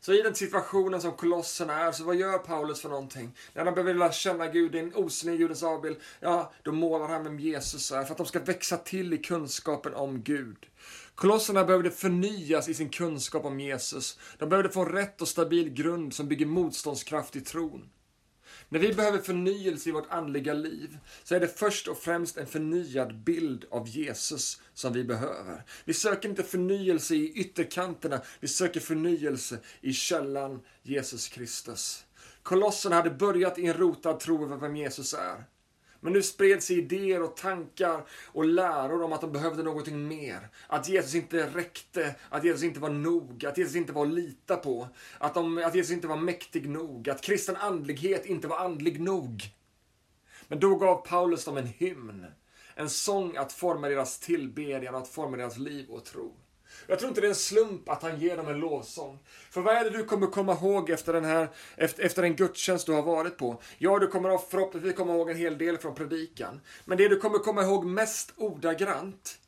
så 0.00 0.12
i 0.12 0.22
den 0.22 0.34
situationen 0.34 1.00
som 1.00 1.12
kolosserna 1.12 1.74
är, 1.80 1.92
så 1.92 2.04
vad 2.04 2.16
gör 2.16 2.38
Paulus 2.38 2.80
för 2.80 2.88
någonting? 2.88 3.36
När 3.54 3.64
de 3.64 3.74
behöver 3.74 3.94
lära 3.94 4.12
känna 4.12 4.46
Gud, 4.46 4.74
en 4.74 4.94
osynlig 4.94 5.38
Gudens 5.38 5.62
avbild, 5.62 5.96
ja, 6.20 6.52
då 6.62 6.72
målar 6.72 7.08
han 7.08 7.24
vem 7.24 7.40
Jesus 7.40 7.92
är, 7.92 8.04
för 8.04 8.12
att 8.12 8.18
de 8.18 8.26
ska 8.26 8.40
växa 8.40 8.76
till 8.76 9.12
i 9.12 9.18
kunskapen 9.18 9.94
om 9.94 10.22
Gud. 10.22 10.66
Kolosserna 11.14 11.64
behövde 11.64 11.90
förnyas 11.90 12.68
i 12.68 12.74
sin 12.74 12.88
kunskap 12.88 13.44
om 13.44 13.60
Jesus. 13.60 14.18
De 14.38 14.48
behövde 14.48 14.70
få 14.70 14.80
en 14.80 14.92
rätt 14.92 15.22
och 15.22 15.28
stabil 15.28 15.70
grund 15.70 16.14
som 16.14 16.28
bygger 16.28 16.46
motståndskraft 16.46 17.36
i 17.36 17.40
tron. 17.40 17.88
När 18.72 18.80
vi 18.80 18.92
behöver 18.92 19.18
förnyelse 19.18 19.88
i 19.88 19.92
vårt 19.92 20.10
andliga 20.10 20.54
liv 20.54 20.98
så 21.24 21.34
är 21.34 21.40
det 21.40 21.48
först 21.48 21.88
och 21.88 21.98
främst 21.98 22.36
en 22.36 22.46
förnyad 22.46 23.14
bild 23.14 23.64
av 23.70 23.88
Jesus 23.88 24.62
som 24.74 24.92
vi 24.92 25.04
behöver. 25.04 25.64
Vi 25.84 25.94
söker 25.94 26.28
inte 26.28 26.42
förnyelse 26.42 27.14
i 27.14 27.32
ytterkanterna, 27.32 28.20
vi 28.40 28.48
söker 28.48 28.80
förnyelse 28.80 29.58
i 29.80 29.92
källan 29.92 30.60
Jesus 30.82 31.28
Kristus. 31.28 32.04
Kolosserna 32.42 32.96
hade 32.96 33.10
börjat 33.10 33.58
i 33.58 33.66
en 33.66 33.74
rotad 33.74 34.20
tro 34.20 34.44
över 34.44 34.56
vem 34.56 34.76
Jesus 34.76 35.14
är. 35.14 35.44
Men 36.00 36.12
nu 36.12 36.22
spred 36.22 36.62
sig 36.62 36.78
idéer 36.78 37.22
och 37.22 37.36
tankar 37.36 38.04
och 38.26 38.44
läror 38.44 39.02
om 39.02 39.12
att 39.12 39.20
de 39.20 39.32
behövde 39.32 39.62
någonting 39.62 40.08
mer. 40.08 40.48
Att 40.66 40.88
Jesus 40.88 41.14
inte 41.14 41.46
räckte, 41.46 42.14
att 42.28 42.44
Jesus 42.44 42.62
inte 42.62 42.80
var 42.80 42.90
nog, 42.90 43.46
att 43.46 43.58
Jesus 43.58 43.76
inte 43.76 43.92
var 43.92 44.06
att 44.06 44.12
lita 44.12 44.56
på. 44.56 44.88
Att, 45.18 45.34
de, 45.34 45.58
att 45.58 45.74
Jesus 45.74 45.92
inte 45.92 46.08
var 46.08 46.16
mäktig 46.16 46.68
nog, 46.68 47.08
att 47.08 47.22
kristen 47.22 47.56
andlighet 47.56 48.26
inte 48.26 48.48
var 48.48 48.58
andlig 48.58 49.00
nog. 49.00 49.42
Men 50.48 50.60
då 50.60 50.76
gav 50.76 51.06
Paulus 51.06 51.44
dem 51.44 51.56
en 51.56 51.66
hymn, 51.66 52.26
en 52.74 52.90
sång 52.90 53.36
att 53.36 53.52
forma 53.52 53.88
deras 53.88 54.18
tillbedjan, 54.18 54.94
att 54.94 55.08
forma 55.08 55.36
deras 55.36 55.58
liv 55.58 55.90
och 55.90 56.04
tro. 56.04 56.36
Jag 56.86 56.98
tror 56.98 57.08
inte 57.08 57.20
det 57.20 57.26
är 57.26 57.28
en 57.28 57.34
slump 57.34 57.88
att 57.88 58.02
han 58.02 58.20
ger 58.20 58.36
dem 58.36 58.48
en 58.48 58.60
lovsång. 58.60 59.18
För 59.50 59.60
vad 59.60 59.74
är 59.74 59.84
det 59.84 59.90
du 59.90 60.04
kommer 60.04 60.26
komma 60.26 60.52
ihåg 60.52 60.90
efter 60.90 61.12
den 61.12 61.24
här, 61.24 61.48
efter, 61.76 62.02
efter 62.02 62.22
den 62.22 62.36
gudstjänst 62.36 62.86
du 62.86 62.92
har 62.92 63.02
varit 63.02 63.38
på? 63.38 63.62
Ja, 63.78 63.98
du 63.98 64.06
kommer 64.06 64.38
förhoppningsvis 64.38 64.96
komma 64.96 65.14
ihåg 65.14 65.30
en 65.30 65.36
hel 65.36 65.58
del 65.58 65.78
från 65.78 65.94
predikan. 65.94 66.60
Men 66.84 66.98
det 66.98 67.08
du 67.08 67.16
kommer 67.16 67.38
komma 67.38 67.62
ihåg 67.62 67.86
mest 67.86 68.32
ordagrant, 68.36 69.38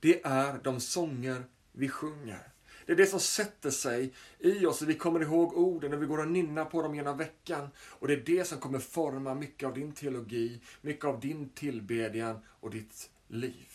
det 0.00 0.20
är 0.24 0.60
de 0.62 0.80
sånger 0.80 1.44
vi 1.72 1.88
sjunger. 1.88 2.48
Det 2.86 2.92
är 2.92 2.96
det 2.96 3.06
som 3.06 3.20
sätter 3.20 3.70
sig 3.70 4.12
i 4.38 4.66
oss 4.66 4.82
och 4.82 4.88
vi 4.88 4.94
kommer 4.94 5.22
ihåg 5.22 5.56
orden 5.56 5.92
och 5.94 6.02
vi 6.02 6.06
går 6.06 6.18
och 6.18 6.28
nynnar 6.28 6.64
på 6.64 6.82
dem 6.82 6.94
genom 6.94 7.18
veckan. 7.18 7.68
Och 7.78 8.08
det 8.08 8.14
är 8.14 8.22
det 8.26 8.44
som 8.44 8.58
kommer 8.58 8.78
forma 8.78 9.34
mycket 9.34 9.66
av 9.66 9.74
din 9.74 9.92
teologi, 9.92 10.60
mycket 10.80 11.04
av 11.04 11.20
din 11.20 11.48
tillbedjan 11.48 12.38
och 12.60 12.70
ditt 12.70 13.10
liv. 13.28 13.73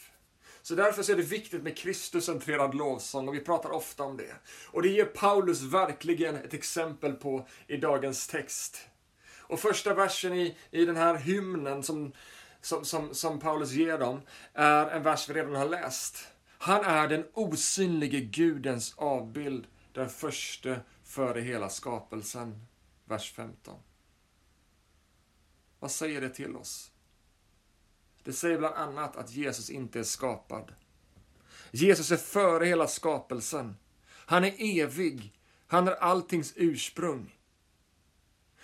Så 0.69 0.75
därför 0.75 1.03
så 1.03 1.12
är 1.12 1.15
det 1.15 1.23
viktigt 1.23 1.63
med 1.63 1.77
Kristuscentrerad 1.77 2.75
lovsång 2.75 3.27
och 3.27 3.36
vi 3.36 3.39
pratar 3.39 3.71
ofta 3.71 4.03
om 4.03 4.17
det. 4.17 4.36
Och 4.65 4.82
det 4.82 4.89
ger 4.89 5.05
Paulus 5.05 5.62
verkligen 5.62 6.36
ett 6.36 6.53
exempel 6.53 7.13
på 7.13 7.47
i 7.67 7.77
dagens 7.77 8.27
text. 8.27 8.77
Och 9.38 9.60
första 9.60 9.93
versen 9.93 10.34
i, 10.34 10.58
i 10.71 10.86
den 10.86 10.95
här 10.95 11.15
hymnen 11.15 11.84
som, 11.84 12.12
som, 12.62 12.86
som, 12.86 13.15
som 13.15 13.39
Paulus 13.39 13.71
ger 13.71 13.97
dem 13.97 14.21
är 14.53 14.88
en 14.88 15.03
vers 15.03 15.29
vi 15.29 15.34
redan 15.34 15.55
har 15.55 15.69
läst. 15.69 16.27
Han 16.58 16.84
är 16.84 17.08
den 17.08 17.25
osynlige 17.34 18.19
Gudens 18.19 18.93
avbild, 18.97 19.67
den 19.93 20.10
första 20.10 20.75
före 21.03 21.41
hela 21.41 21.69
skapelsen. 21.69 22.65
Vers 23.05 23.32
15. 23.32 23.75
Vad 25.79 25.91
säger 25.91 26.21
det 26.21 26.29
till 26.29 26.55
oss? 26.55 26.91
Det 28.23 28.34
säger 28.34 28.58
bland 28.58 28.75
annat 28.75 29.15
att 29.15 29.32
Jesus 29.32 29.69
inte 29.69 29.99
är 29.99 30.03
skapad. 30.03 30.73
Jesus 31.71 32.12
är 32.12 32.17
före 32.17 32.65
hela 32.65 32.88
skapelsen. 32.88 33.75
Han 34.10 34.43
är 34.43 34.53
evig. 34.58 35.34
Han 35.67 35.88
är 35.88 35.91
alltings 35.91 36.53
ursprung. 36.55 37.36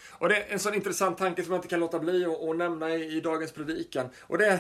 Och 0.10 0.30
det 0.30 0.44
är 0.44 0.54
en 0.54 0.60
sån 0.60 0.74
intressant 0.74 1.18
tanke 1.18 1.44
som 1.44 1.54
jag 1.54 1.58
inte 1.58 1.68
kan 1.68 1.80
låta 1.80 2.00
bli 2.00 2.26
att 2.26 2.58
nämna 2.58 2.96
i, 2.96 3.18
i 3.18 3.22
dagens 3.22 3.52
predikan. 3.52 4.10
Och 4.22 4.38
det 4.38 4.48
är 4.48 4.60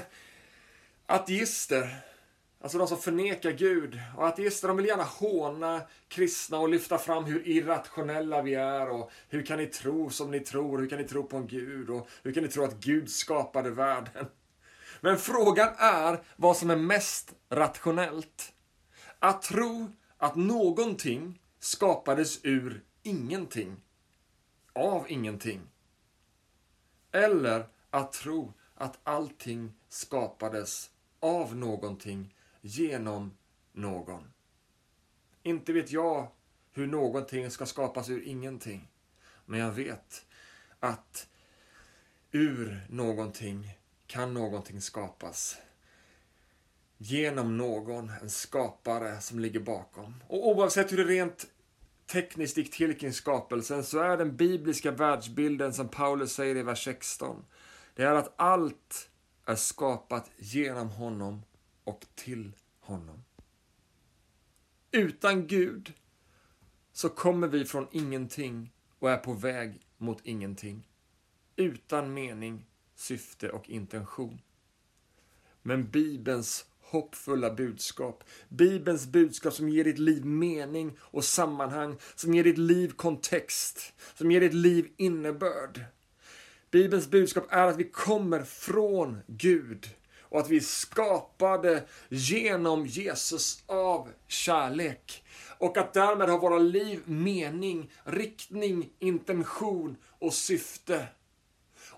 ateister, 1.05 1.95
alltså 2.62 2.77
de 2.77 2.88
som 2.88 2.97
förnekar 2.97 3.51
Gud. 3.51 3.99
Och 4.17 4.27
ateister 4.27 4.67
de 4.67 4.77
vill 4.77 4.86
gärna 4.86 5.03
håna 5.03 5.81
kristna 6.08 6.60
och 6.60 6.69
lyfta 6.69 6.97
fram 6.97 7.25
hur 7.25 7.47
irrationella 7.47 8.41
vi 8.41 8.53
är. 8.53 8.89
Och 8.89 9.12
hur 9.29 9.45
kan 9.45 9.58
ni 9.58 9.65
tro 9.65 10.10
som 10.10 10.31
ni 10.31 10.39
tror? 10.39 10.77
Hur 10.77 10.89
kan 10.89 10.97
ni 10.97 11.08
tro 11.08 11.23
på 11.23 11.38
en 11.38 11.47
Gud? 11.47 11.89
Och 11.89 12.08
hur 12.23 12.34
kan 12.34 12.43
ni 12.43 12.49
tro 12.49 12.63
att 12.63 12.79
Gud 12.79 13.10
skapade 13.10 13.69
världen? 13.69 14.25
Men 15.06 15.18
frågan 15.18 15.70
är 15.78 16.24
vad 16.36 16.58
som 16.58 16.70
är 16.70 16.76
mest 16.76 17.34
rationellt. 17.50 18.54
Att 19.20 19.41
tro 19.41 19.91
att 20.18 20.36
någonting 20.36 21.41
skapades 21.60 22.39
ur 22.44 22.84
ingenting. 23.04 23.82
Av 24.74 25.06
ingenting. 25.12 25.62
Eller 27.12 27.65
att 27.89 28.12
tro 28.12 28.54
att 28.76 29.00
allting 29.04 29.74
skapades 29.89 30.89
av 31.20 31.56
någonting 31.56 32.36
genom 32.62 33.38
någon. 33.72 34.34
Inte 35.44 35.74
vet 35.74 35.91
jag 35.91 36.28
hur 36.72 36.88
någonting 36.88 37.52
ska 37.52 37.65
skapas 37.65 38.10
ur 38.10 38.22
ingenting. 38.22 38.88
Men 39.46 39.60
jag 39.60 39.72
vet 39.72 40.26
att 40.80 41.28
ur 42.32 42.86
någonting 42.89 43.78
kan 44.08 44.34
någonting 44.34 44.82
skapas. 44.82 45.58
Genom 46.98 47.58
någon, 47.58 48.12
en 48.22 48.30
skapare 48.30 49.22
som 49.22 49.39
ligger 49.39 49.60
bakom. 49.60 50.24
Och 50.28 50.48
oavsett 50.48 50.91
hur 50.91 50.98
det 50.98 51.04
rent 51.04 51.48
tekniskt 52.06 52.58
gick 52.58 52.74
till 52.74 53.00
kring 53.00 53.13
skapelsen 53.13 53.84
så 53.84 54.00
är 54.00 54.18
den 54.18 54.36
bibliska 54.36 54.91
världsbilden 54.91 55.74
som 55.74 55.89
Paulus 55.89 56.34
säger 56.34 56.56
i 56.56 56.63
vers 56.63 56.84
16. 56.84 57.46
Det 57.96 58.04
är 58.04 58.15
att 58.15 58.34
allt 58.36 59.10
är 59.46 59.56
skapat 59.56 60.32
genom 60.38 60.89
honom 60.89 61.44
och 61.84 62.06
till 62.15 62.52
honom. 62.80 63.24
Utan 64.91 65.48
Gud 65.48 65.94
så 66.91 67.10
kommer 67.10 67.48
vi 67.48 67.65
från 67.65 67.88
ingenting 67.91 68.74
och 69.00 69.12
är 69.12 69.18
på 69.18 69.34
väg 69.34 69.82
mot 69.98 70.22
ingenting. 70.24 70.88
Utan 71.56 72.13
mening, 72.13 72.65
syfte 72.95 73.49
och 73.49 73.69
intention. 73.69 74.41
Men 75.62 75.89
Bibelns 75.89 76.65
hoppfulla 76.81 77.53
budskap. 77.53 78.23
Bibelns 78.49 79.08
budskap 79.08 79.53
som 79.53 79.69
ger 79.69 79.84
ditt 79.84 79.99
liv 79.99 80.25
mening 80.25 80.97
och 80.99 81.23
sammanhang, 81.23 81.97
som 82.15 82.34
ger 82.34 82.43
ditt 82.43 82.58
liv 82.58 82.89
kontext, 82.89 83.93
som 84.15 84.31
ger 84.31 84.41
ditt 84.41 84.53
liv 84.53 84.88
innebörd. 84.97 85.86
Bibelns 86.71 87.08
budskap 87.08 87.45
är 87.49 87.67
att 87.67 87.77
vi 87.77 87.84
kommer 87.84 88.41
från 88.43 89.17
Gud 89.27 89.89
och 90.19 90.39
att 90.39 90.49
vi 90.49 90.55
är 90.55 90.62
skapade 90.62 91.84
genom 92.10 92.86
Jesus 92.86 93.63
av 93.65 94.10
kärlek. 94.27 95.23
Och 95.58 95.77
att 95.77 95.93
därmed 95.93 96.29
har 96.29 96.39
våra 96.39 96.58
liv 96.58 97.01
mening, 97.05 97.91
riktning, 98.03 98.89
intention 98.99 99.97
och 100.19 100.34
syfte. 100.34 101.08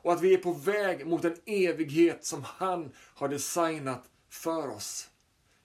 Och 0.08 0.14
att 0.14 0.22
vi 0.22 0.34
är 0.34 0.38
på 0.38 0.54
väg 0.54 1.08
mot 1.08 1.26
en 1.26 1.36
evighet 1.46 2.26
som 2.26 2.44
han 2.44 2.92
har 2.98 3.30
designat 3.30 4.10
för 4.30 4.70
oss. 4.70 5.10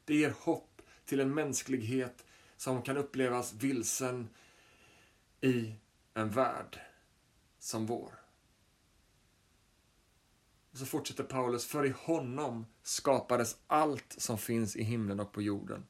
Det 0.05 0.15
ger 0.15 0.35
hopp 0.41 0.83
till 1.05 1.21
en 1.21 1.35
mänsklighet 1.35 2.25
som 2.57 2.83
kan 2.83 2.97
upplevas 2.97 3.53
vilsen 3.53 4.29
i 5.41 5.75
en 6.15 6.31
värld 6.31 6.81
som 7.59 7.87
vår. 7.87 8.13
Och 10.73 10.79
så 10.79 10.87
fortsätter 10.87 11.25
Paulus, 11.25 11.67
för 11.67 11.87
i 11.87 11.95
honom 11.99 12.67
skapades 12.83 13.57
allt 13.67 14.15
som 14.19 14.39
finns 14.39 14.77
i 14.77 14.83
himlen 14.83 15.21
och 15.21 15.33
på 15.33 15.43
jorden. 15.43 15.87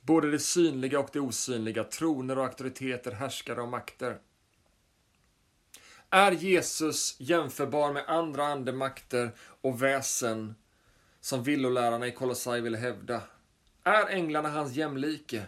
Både 0.00 0.30
det 0.30 0.38
synliga 0.38 1.00
och 1.00 1.10
det 1.12 1.20
osynliga, 1.20 1.84
troner 1.84 2.38
och 2.38 2.44
auktoriteter, 2.44 3.12
härskare 3.12 3.62
och 3.62 3.68
makter. 3.68 4.18
Är 6.12 6.32
Jesus 6.32 7.16
jämförbar 7.18 7.92
med 7.92 8.04
andra 8.06 8.46
andemakter 8.46 9.30
och 9.60 9.82
väsen 9.82 10.54
som 11.20 11.42
villolärarna 11.42 12.06
i 12.06 12.12
Kolossai 12.12 12.60
ville 12.60 12.78
hävda? 12.78 13.22
Är 13.84 14.06
änglarna 14.06 14.48
hans 14.48 14.72
jämlike? 14.72 15.42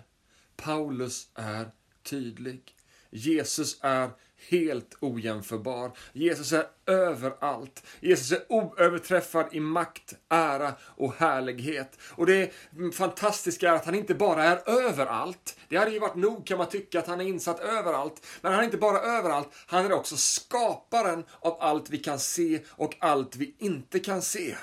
Paulus 0.57 1.29
är 1.35 1.71
tydlig. 2.03 2.75
Jesus 3.11 3.79
är 3.81 4.11
helt 4.49 4.97
ojämförbar. 5.01 5.93
Jesus 6.13 6.53
är 6.53 6.67
överallt. 6.87 7.87
Jesus 8.01 8.33
är 8.33 8.53
oöverträffad 8.53 9.49
i 9.53 9.61
makt, 9.61 10.15
ära 10.29 10.73
och 10.83 11.15
härlighet. 11.15 11.99
Och 12.11 12.27
det 12.27 12.53
fantastiska 12.95 13.71
är 13.71 13.75
att 13.75 13.85
han 13.85 13.95
inte 13.95 14.15
bara 14.15 14.45
är 14.45 14.69
överallt. 14.71 15.57
Det 15.69 15.77
hade 15.77 15.91
ju 15.91 15.99
varit 15.99 16.15
nog 16.15 16.47
kan 16.47 16.59
man 16.59 16.69
tycka 16.69 16.99
att 16.99 17.07
han 17.07 17.21
är 17.21 17.25
insatt 17.25 17.61
överallt. 17.61 18.27
Men 18.41 18.53
han 18.53 18.61
är 18.61 18.65
inte 18.65 18.77
bara 18.77 19.01
överallt, 19.01 19.49
han 19.67 19.87
är 19.87 19.93
också 19.93 20.17
skaparen 20.17 21.25
av 21.41 21.57
allt 21.61 21.91
vi 21.91 21.99
kan 21.99 22.19
se 22.19 22.61
och 22.69 22.97
allt 22.99 23.37
vi 23.37 23.55
inte 23.59 23.99
kan 23.99 24.23
se. 24.23 24.57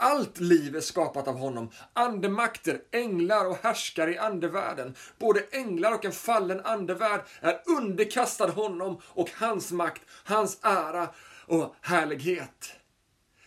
Allt 0.00 0.40
liv 0.40 0.76
är 0.76 0.80
skapat 0.80 1.28
av 1.28 1.38
honom. 1.38 1.70
Andemakter, 1.92 2.80
änglar 2.90 3.46
och 3.46 3.58
härskare 3.62 4.14
i 4.14 4.18
andevärlden. 4.18 4.94
Både 5.18 5.40
änglar 5.50 5.94
och 5.94 6.04
en 6.04 6.12
fallen 6.12 6.60
andevärld 6.64 7.20
är 7.40 7.60
underkastad 7.66 8.50
honom 8.50 9.00
och 9.04 9.30
hans 9.34 9.72
makt, 9.72 10.02
hans 10.24 10.58
ära 10.62 11.08
och 11.46 11.74
härlighet. 11.80 12.72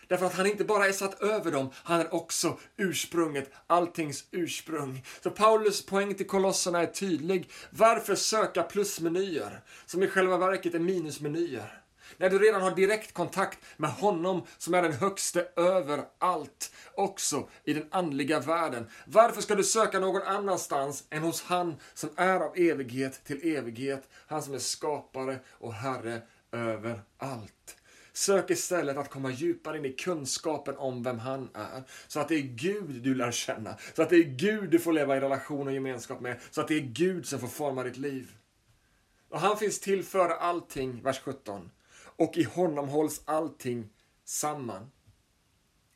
Därför 0.07 0.25
att 0.25 0.33
han 0.33 0.45
inte 0.45 0.63
bara 0.63 0.87
är 0.87 0.91
satt 0.91 1.21
över 1.21 1.51
dem, 1.51 1.69
han 1.75 1.99
är 1.99 2.13
också 2.13 2.57
ursprunget, 2.77 3.51
alltings 3.67 4.25
ursprung. 4.31 5.05
Så 5.23 5.29
Paulus 5.29 5.85
poäng 5.85 6.15
till 6.15 6.27
kolosserna 6.27 6.81
är 6.81 6.87
tydlig. 6.87 7.49
Varför 7.69 8.15
söka 8.15 8.63
plusmenyer, 8.63 9.61
som 9.85 10.03
i 10.03 10.07
själva 10.07 10.37
verket 10.37 10.75
är 10.75 10.79
minusmenyer? 10.79 11.80
När 12.21 12.29
du 12.29 12.39
redan 12.39 12.61
har 12.61 12.75
direktkontakt 12.75 13.59
med 13.77 13.89
honom 13.89 14.45
som 14.57 14.73
är 14.73 14.81
den 14.81 14.93
högste 14.93 15.47
över 15.55 16.03
allt, 16.19 16.71
också 16.95 17.49
i 17.63 17.73
den 17.73 17.87
andliga 17.91 18.39
världen. 18.39 18.89
Varför 19.05 19.41
ska 19.41 19.55
du 19.55 19.63
söka 19.63 19.99
någon 19.99 20.21
annanstans 20.21 21.03
än 21.09 21.23
hos 21.23 21.43
han 21.43 21.75
som 21.93 22.09
är 22.15 22.39
av 22.39 22.57
evighet 22.57 23.23
till 23.23 23.55
evighet, 23.57 24.09
han 24.27 24.43
som 24.43 24.53
är 24.53 24.59
skapare 24.59 25.39
och 25.49 25.73
herre 25.73 26.21
över 26.51 27.01
allt. 27.17 27.75
Sök 28.13 28.49
istället 28.49 28.97
att 28.97 29.09
komma 29.09 29.31
djupare 29.31 29.77
in 29.77 29.85
i 29.85 29.93
kunskapen 29.93 30.77
om 30.77 31.03
vem 31.03 31.19
han 31.19 31.49
är. 31.53 31.83
Så 32.07 32.19
att 32.19 32.27
det 32.27 32.35
är 32.35 32.41
Gud 32.41 33.01
du 33.03 33.15
lär 33.15 33.31
känna. 33.31 33.77
Så 33.93 34.01
att 34.01 34.09
det 34.09 34.15
är 34.15 34.23
Gud 34.23 34.69
du 34.69 34.79
får 34.79 34.93
leva 34.93 35.17
i 35.17 35.19
relation 35.19 35.67
och 35.67 35.73
gemenskap 35.73 36.21
med. 36.21 36.39
Så 36.51 36.61
att 36.61 36.67
det 36.67 36.75
är 36.75 36.81
Gud 36.81 37.25
som 37.25 37.39
får 37.39 37.47
forma 37.47 37.83
ditt 37.83 37.97
liv. 37.97 38.31
Och 39.29 39.39
han 39.39 39.57
finns 39.57 39.79
till 39.79 40.03
före 40.03 40.33
allting, 40.33 41.01
vers 41.03 41.19
17 41.19 41.69
och 42.15 42.37
i 42.37 42.43
honom 42.43 42.89
hålls 42.89 43.21
allting 43.25 43.89
samman. 44.23 44.91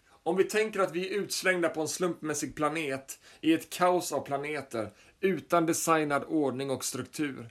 Om 0.07 0.35
vi 0.35 0.43
tänker 0.43 0.79
att 0.79 0.91
vi 0.91 1.09
är 1.09 1.19
utslängda 1.19 1.69
på 1.69 1.81
en 1.81 1.87
slumpmässig 1.87 2.55
planet 2.55 3.19
i 3.41 3.53
ett 3.53 3.69
kaos 3.69 4.11
av 4.11 4.21
planeter 4.21 4.93
utan 5.19 5.65
designad 5.65 6.23
ordning 6.23 6.69
och 6.69 6.85
struktur 6.85 7.49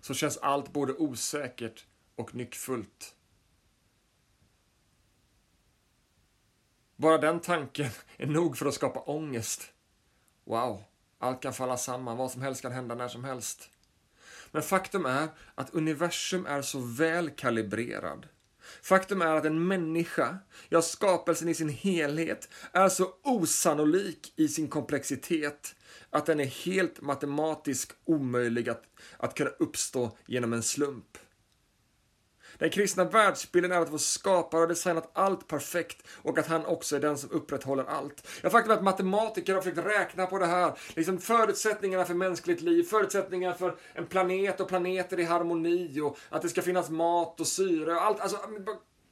så 0.00 0.14
känns 0.14 0.38
allt 0.38 0.72
både 0.72 0.92
osäkert 0.92 1.86
och 2.16 2.34
nyckfullt. 2.34 3.14
Bara 6.96 7.18
den 7.18 7.40
tanken 7.40 7.90
är 8.16 8.26
nog 8.26 8.58
för 8.58 8.66
att 8.66 8.74
skapa 8.74 9.00
ångest. 9.00 9.72
Wow, 10.44 10.82
allt 11.18 11.42
kan 11.42 11.52
falla 11.52 11.76
samman, 11.76 12.16
vad 12.16 12.30
som 12.30 12.42
helst 12.42 12.62
kan 12.62 12.72
hända 12.72 12.94
när 12.94 13.08
som 13.08 13.24
helst. 13.24 13.70
Men 14.54 14.62
faktum 14.62 15.06
är 15.06 15.28
att 15.54 15.74
universum 15.74 16.46
är 16.46 16.62
så 16.62 16.80
väl 16.80 17.30
kalibrerad. 17.30 18.26
Faktum 18.82 19.22
är 19.22 19.36
att 19.36 19.44
en 19.44 19.66
människa, 19.66 20.38
ja 20.68 20.82
skapelsen 20.82 21.48
i 21.48 21.54
sin 21.54 21.68
helhet, 21.68 22.48
är 22.72 22.88
så 22.88 23.14
osannolik 23.22 24.32
i 24.36 24.48
sin 24.48 24.68
komplexitet 24.68 25.74
att 26.10 26.26
den 26.26 26.40
är 26.40 26.44
helt 26.44 27.00
matematiskt 27.00 27.96
omöjlig 28.04 28.68
att, 28.68 28.82
att 29.16 29.34
kunna 29.34 29.50
uppstå 29.50 30.18
genom 30.26 30.52
en 30.52 30.62
slump. 30.62 31.18
Den 32.64 32.70
kristna 32.70 33.04
världsbilden 33.04 33.72
är 33.72 33.80
att 33.80 33.92
vår 33.92 33.98
skapare 33.98 34.60
har 34.60 34.66
designat 34.66 35.10
allt 35.12 35.48
perfekt 35.48 36.06
och 36.22 36.38
att 36.38 36.46
han 36.46 36.66
också 36.66 36.96
är 36.96 37.00
den 37.00 37.18
som 37.18 37.30
upprätthåller 37.30 37.84
allt. 37.84 38.28
Jag 38.42 38.52
faktum 38.52 38.70
är 38.70 38.76
att 38.76 38.82
matematiker 38.82 39.54
har 39.54 39.62
försökt 39.62 39.86
räkna 39.86 40.26
på 40.26 40.38
det 40.38 40.46
här. 40.46 40.72
Liksom 40.94 41.18
förutsättningarna 41.18 42.04
för 42.04 42.14
mänskligt 42.14 42.60
liv, 42.60 42.82
förutsättningarna 42.82 43.54
för 43.54 43.76
en 43.92 44.06
planet 44.06 44.60
och 44.60 44.68
planeter 44.68 45.20
i 45.20 45.24
harmoni 45.24 46.00
och 46.00 46.18
att 46.28 46.42
det 46.42 46.48
ska 46.48 46.62
finnas 46.62 46.90
mat 46.90 47.40
och 47.40 47.46
syre 47.46 47.94
och 47.94 48.02
allt. 48.02 48.20
Alltså, 48.20 48.38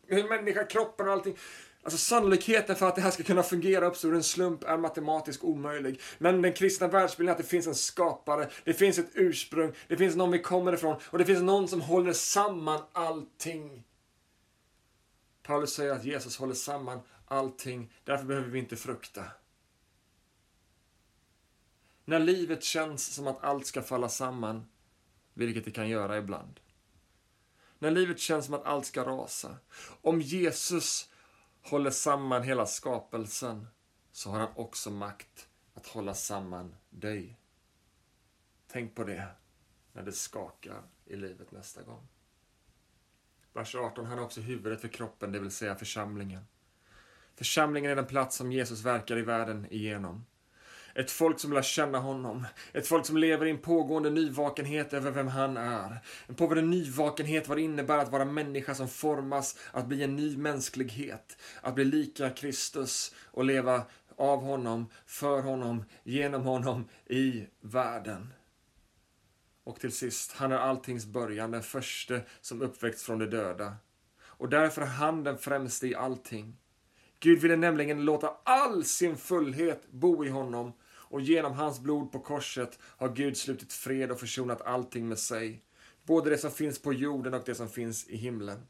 hur 0.06 0.28
människa, 0.28 0.64
kroppen 0.64 1.06
och 1.06 1.12
allting. 1.12 1.36
Alltså 1.82 1.98
sannolikheten 1.98 2.76
för 2.76 2.88
att 2.88 2.94
det 2.94 3.00
här 3.00 3.10
ska 3.10 3.22
kunna 3.22 3.42
fungera 3.42 3.86
uppstår 3.86 4.08
ur 4.08 4.14
en 4.14 4.22
slump 4.22 4.64
är 4.64 4.76
matematiskt 4.76 5.42
omöjlig. 5.42 6.00
Men 6.18 6.42
den 6.42 6.52
kristna 6.52 6.88
världsbilden 6.88 7.28
är 7.28 7.32
att 7.32 7.42
det 7.42 7.48
finns 7.48 7.66
en 7.66 7.74
skapare, 7.74 8.50
det 8.64 8.74
finns 8.74 8.98
ett 8.98 9.10
ursprung, 9.14 9.72
det 9.88 9.96
finns 9.96 10.16
någon 10.16 10.30
vi 10.30 10.38
kommer 10.38 10.72
ifrån 10.72 10.96
och 11.04 11.18
det 11.18 11.24
finns 11.24 11.42
någon 11.42 11.68
som 11.68 11.80
håller 11.80 12.12
samman 12.12 12.80
allting. 12.92 13.84
Paulus 15.42 15.72
säger 15.72 15.92
att 15.92 16.04
Jesus 16.04 16.36
håller 16.36 16.54
samman 16.54 17.00
allting, 17.26 17.92
därför 18.04 18.24
behöver 18.24 18.48
vi 18.48 18.58
inte 18.58 18.76
frukta. 18.76 19.24
När 22.04 22.18
livet 22.18 22.64
känns 22.64 23.14
som 23.14 23.26
att 23.26 23.44
allt 23.44 23.66
ska 23.66 23.82
falla 23.82 24.08
samman, 24.08 24.66
vilket 25.34 25.64
det 25.64 25.70
kan 25.70 25.88
göra 25.88 26.18
ibland. 26.18 26.60
När 27.78 27.90
livet 27.90 28.18
känns 28.18 28.44
som 28.44 28.54
att 28.54 28.64
allt 28.64 28.86
ska 28.86 29.04
rasa. 29.04 29.56
Om 30.02 30.20
Jesus 30.20 31.08
håller 31.62 31.90
samman 31.90 32.42
hela 32.42 32.66
skapelsen 32.66 33.66
så 34.12 34.30
har 34.30 34.38
han 34.38 34.52
också 34.56 34.90
makt 34.90 35.48
att 35.74 35.86
hålla 35.86 36.14
samman 36.14 36.74
dig. 36.90 37.38
Tänk 38.66 38.94
på 38.94 39.04
det 39.04 39.26
när 39.92 40.02
det 40.02 40.12
skakar 40.12 40.82
i 41.04 41.16
livet 41.16 41.52
nästa 41.52 41.82
gång. 41.82 42.08
Vers 43.52 43.74
18, 43.74 44.06
han 44.06 44.18
är 44.18 44.22
också 44.22 44.40
huvudet 44.40 44.80
för 44.80 44.88
kroppen, 44.88 45.32
det 45.32 45.38
vill 45.38 45.50
säga 45.50 45.74
församlingen. 45.74 46.46
Församlingen 47.34 47.90
är 47.90 47.96
den 47.96 48.06
plats 48.06 48.36
som 48.36 48.52
Jesus 48.52 48.84
verkar 48.84 49.16
i 49.16 49.22
världen 49.22 49.66
igenom. 49.70 50.24
Ett 50.94 51.10
folk 51.10 51.40
som 51.40 51.52
lär 51.52 51.62
känna 51.62 51.98
honom. 51.98 52.46
Ett 52.72 52.86
folk 52.86 53.06
som 53.06 53.16
lever 53.16 53.46
i 53.46 53.50
en 53.50 53.58
pågående 53.58 54.10
nyvakenhet 54.10 54.92
över 54.92 55.10
vem 55.10 55.28
han 55.28 55.56
är. 55.56 55.98
En 56.26 56.34
pågående 56.34 56.62
nyvakenhet 56.62 57.48
vad 57.48 57.58
det 57.58 57.62
innebär 57.62 57.98
att 57.98 58.12
vara 58.12 58.24
människa 58.24 58.74
som 58.74 58.88
formas, 58.88 59.58
att 59.72 59.86
bli 59.86 60.02
en 60.02 60.16
ny 60.16 60.36
mänsklighet. 60.36 61.38
Att 61.60 61.74
bli 61.74 61.84
lika 61.84 62.30
Kristus 62.30 63.14
och 63.24 63.44
leva 63.44 63.82
av 64.16 64.42
honom, 64.42 64.86
för 65.06 65.40
honom, 65.42 65.84
genom 66.04 66.42
honom 66.42 66.88
i 67.06 67.46
världen. 67.60 68.32
Och 69.64 69.80
till 69.80 69.92
sist, 69.92 70.32
han 70.32 70.52
är 70.52 70.56
alltings 70.56 71.06
början, 71.06 71.50
den 71.50 71.62
första 71.62 72.20
som 72.40 72.62
uppväckts 72.62 73.02
från 73.02 73.18
de 73.18 73.26
döda. 73.26 73.76
Och 74.22 74.48
därför 74.48 74.82
är 74.82 74.86
han 74.86 75.24
den 75.24 75.38
främste 75.38 75.86
i 75.86 75.94
allting. 75.94 76.56
Gud 77.20 77.38
ville 77.38 77.56
nämligen 77.56 78.04
låta 78.04 78.36
all 78.44 78.84
sin 78.84 79.16
fullhet 79.16 79.90
bo 79.90 80.24
i 80.24 80.28
honom 80.28 80.72
och 81.12 81.20
genom 81.20 81.52
hans 81.52 81.80
blod 81.80 82.12
på 82.12 82.18
korset 82.18 82.78
har 82.82 83.08
Gud 83.08 83.36
slutit 83.36 83.72
fred 83.72 84.10
och 84.10 84.20
försonat 84.20 84.62
allting 84.62 85.08
med 85.08 85.18
sig. 85.18 85.62
Både 86.02 86.30
det 86.30 86.38
som 86.38 86.50
finns 86.50 86.82
på 86.82 86.92
jorden 86.92 87.34
och 87.34 87.42
det 87.46 87.54
som 87.54 87.68
finns 87.68 88.08
i 88.08 88.16
himlen. 88.16 88.66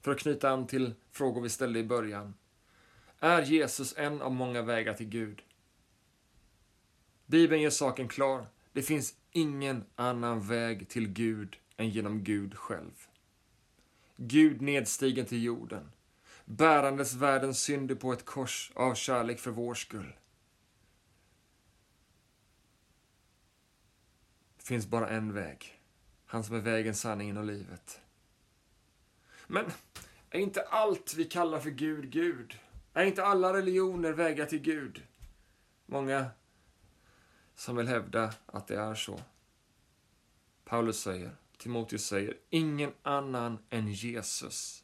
För 0.00 0.12
att 0.12 0.18
knyta 0.18 0.50
an 0.50 0.66
till 0.66 0.94
frågor 1.10 1.42
vi 1.42 1.48
ställde 1.48 1.78
i 1.78 1.84
början. 1.84 2.34
Är 3.18 3.42
Jesus 3.42 3.94
en 3.96 4.22
av 4.22 4.32
många 4.32 4.62
vägar 4.62 4.94
till 4.94 5.08
Gud? 5.08 5.42
Bibeln 7.26 7.62
gör 7.62 7.70
saken 7.70 8.08
klar. 8.08 8.46
Det 8.72 8.82
finns 8.82 9.14
ingen 9.30 9.84
annan 9.94 10.40
väg 10.40 10.88
till 10.88 11.08
Gud 11.08 11.56
än 11.76 11.90
genom 11.90 12.24
Gud 12.24 12.54
själv. 12.54 13.06
Gud 14.16 14.62
nedstigen 14.62 15.26
till 15.26 15.42
jorden 15.42 15.92
bärandes 16.52 17.14
världens 17.14 17.60
synder 17.60 17.94
på 17.94 18.12
ett 18.12 18.24
kors 18.24 18.72
av 18.74 18.94
kärlek 18.94 19.38
för 19.38 19.50
vår 19.50 19.74
skull. 19.74 20.16
Det 24.56 24.62
finns 24.62 24.86
bara 24.86 25.08
en 25.08 25.32
väg. 25.32 25.80
Han 26.26 26.44
som 26.44 26.56
är 26.56 26.60
vägen, 26.60 26.94
sanningen 26.94 27.36
och 27.36 27.44
livet. 27.44 28.00
Men 29.46 29.64
är 30.30 30.38
inte 30.38 30.62
allt 30.62 31.14
vi 31.14 31.24
kallar 31.24 31.60
för 31.60 31.70
Gud, 31.70 32.10
Gud? 32.10 32.58
Är 32.92 33.04
inte 33.04 33.24
alla 33.24 33.52
religioner 33.52 34.12
vägar 34.12 34.46
till 34.46 34.62
Gud? 34.62 35.02
Många 35.86 36.30
som 37.54 37.76
vill 37.76 37.88
hävda 37.88 38.34
att 38.46 38.66
det 38.66 38.76
är 38.76 38.94
så. 38.94 39.20
Paulus 40.64 41.00
säger, 41.00 41.36
Timoteus 41.56 42.06
säger, 42.06 42.36
ingen 42.50 42.92
annan 43.02 43.58
än 43.70 43.92
Jesus 43.92 44.81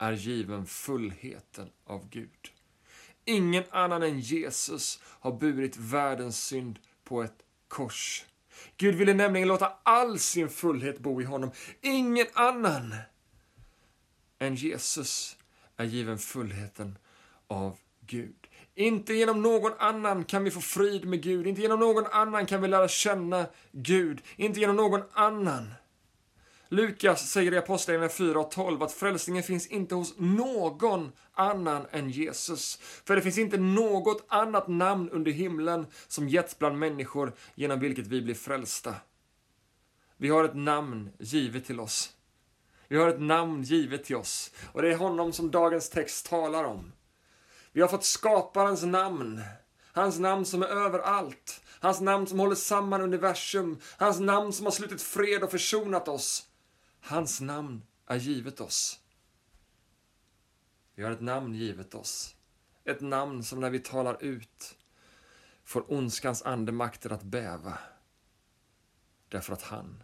är 0.00 0.12
given 0.12 0.66
fullheten 0.66 1.70
av 1.84 2.08
Gud. 2.08 2.52
Ingen 3.24 3.64
annan 3.70 4.02
än 4.02 4.20
Jesus 4.20 5.00
har 5.04 5.32
burit 5.32 5.76
världens 5.76 6.44
synd 6.44 6.78
på 7.04 7.22
ett 7.22 7.42
kors. 7.68 8.24
Gud 8.76 8.94
ville 8.94 9.14
nämligen 9.14 9.48
låta 9.48 9.72
all 9.82 10.18
sin 10.18 10.48
fullhet 10.48 10.98
bo 10.98 11.20
i 11.20 11.24
honom. 11.24 11.50
Ingen 11.80 12.26
annan 12.34 12.94
än 14.38 14.54
Jesus 14.54 15.36
är 15.76 15.84
given 15.84 16.18
fullheten 16.18 16.98
av 17.46 17.78
Gud. 18.06 18.46
Inte 18.74 19.14
genom 19.14 19.42
någon 19.42 19.72
annan 19.78 20.24
kan 20.24 20.44
vi 20.44 20.50
få 20.50 20.60
frid 20.60 21.04
med 21.04 21.22
Gud. 21.22 21.46
Inte 21.46 21.62
genom 21.62 21.80
någon 21.80 22.06
annan 22.06 22.46
kan 22.46 22.62
vi 22.62 22.68
lära 22.68 22.88
känna 22.88 23.46
Gud. 23.72 24.22
Inte 24.36 24.60
genom 24.60 24.76
någon 24.76 25.02
annan 25.12 25.74
Lukas 26.72 27.30
säger 27.30 27.52
i 27.52 27.58
Apostlagärningarna 27.58 28.12
4 28.12 28.40
och 28.40 28.50
12 28.50 28.82
att 28.82 28.92
frälsningen 28.92 29.42
finns 29.42 29.66
inte 29.66 29.94
hos 29.94 30.14
någon 30.18 31.12
annan 31.32 31.86
än 31.90 32.10
Jesus. 32.10 32.78
För 33.04 33.16
det 33.16 33.22
finns 33.22 33.38
inte 33.38 33.56
något 33.56 34.24
annat 34.28 34.68
namn 34.68 35.10
under 35.10 35.32
himlen 35.32 35.86
som 36.08 36.28
getts 36.28 36.58
bland 36.58 36.78
människor 36.78 37.32
genom 37.54 37.80
vilket 37.80 38.06
vi 38.06 38.22
blir 38.22 38.34
frälsta. 38.34 38.94
Vi 40.16 40.28
har 40.28 40.44
ett 40.44 40.56
namn 40.56 41.10
givet 41.18 41.64
till 41.64 41.80
oss. 41.80 42.12
Vi 42.88 42.96
har 42.96 43.08
ett 43.08 43.20
namn 43.20 43.62
givet 43.62 44.04
till 44.04 44.16
oss 44.16 44.50
och 44.72 44.82
det 44.82 44.92
är 44.92 44.96
honom 44.96 45.32
som 45.32 45.50
dagens 45.50 45.90
text 45.90 46.26
talar 46.26 46.64
om. 46.64 46.92
Vi 47.72 47.80
har 47.80 47.88
fått 47.88 48.04
skaparens 48.04 48.82
namn. 48.82 49.40
Hans 49.92 50.18
namn 50.18 50.44
som 50.44 50.62
är 50.62 50.66
överallt. 50.66 51.60
Hans 51.80 52.00
namn 52.00 52.26
som 52.26 52.38
håller 52.38 52.54
samman 52.54 53.00
universum. 53.00 53.80
Hans 53.96 54.20
namn 54.20 54.52
som 54.52 54.66
har 54.66 54.72
slutit 54.72 55.02
fred 55.02 55.42
och 55.42 55.50
försonat 55.50 56.08
oss. 56.08 56.46
Hans 57.00 57.40
namn 57.40 57.82
är 58.06 58.16
givet 58.16 58.60
oss. 58.60 59.00
Vi 60.94 61.02
har 61.02 61.10
ett 61.10 61.20
namn 61.20 61.54
givet 61.54 61.94
oss. 61.94 62.36
Ett 62.84 63.00
namn 63.00 63.44
som 63.44 63.60
när 63.60 63.70
vi 63.70 63.78
talar 63.78 64.22
ut 64.22 64.78
får 65.64 65.92
ondskans 65.92 66.42
andemakter 66.42 67.12
att 67.12 67.22
bäva. 67.22 67.78
Därför 69.28 69.52
att 69.52 69.62
han 69.62 70.02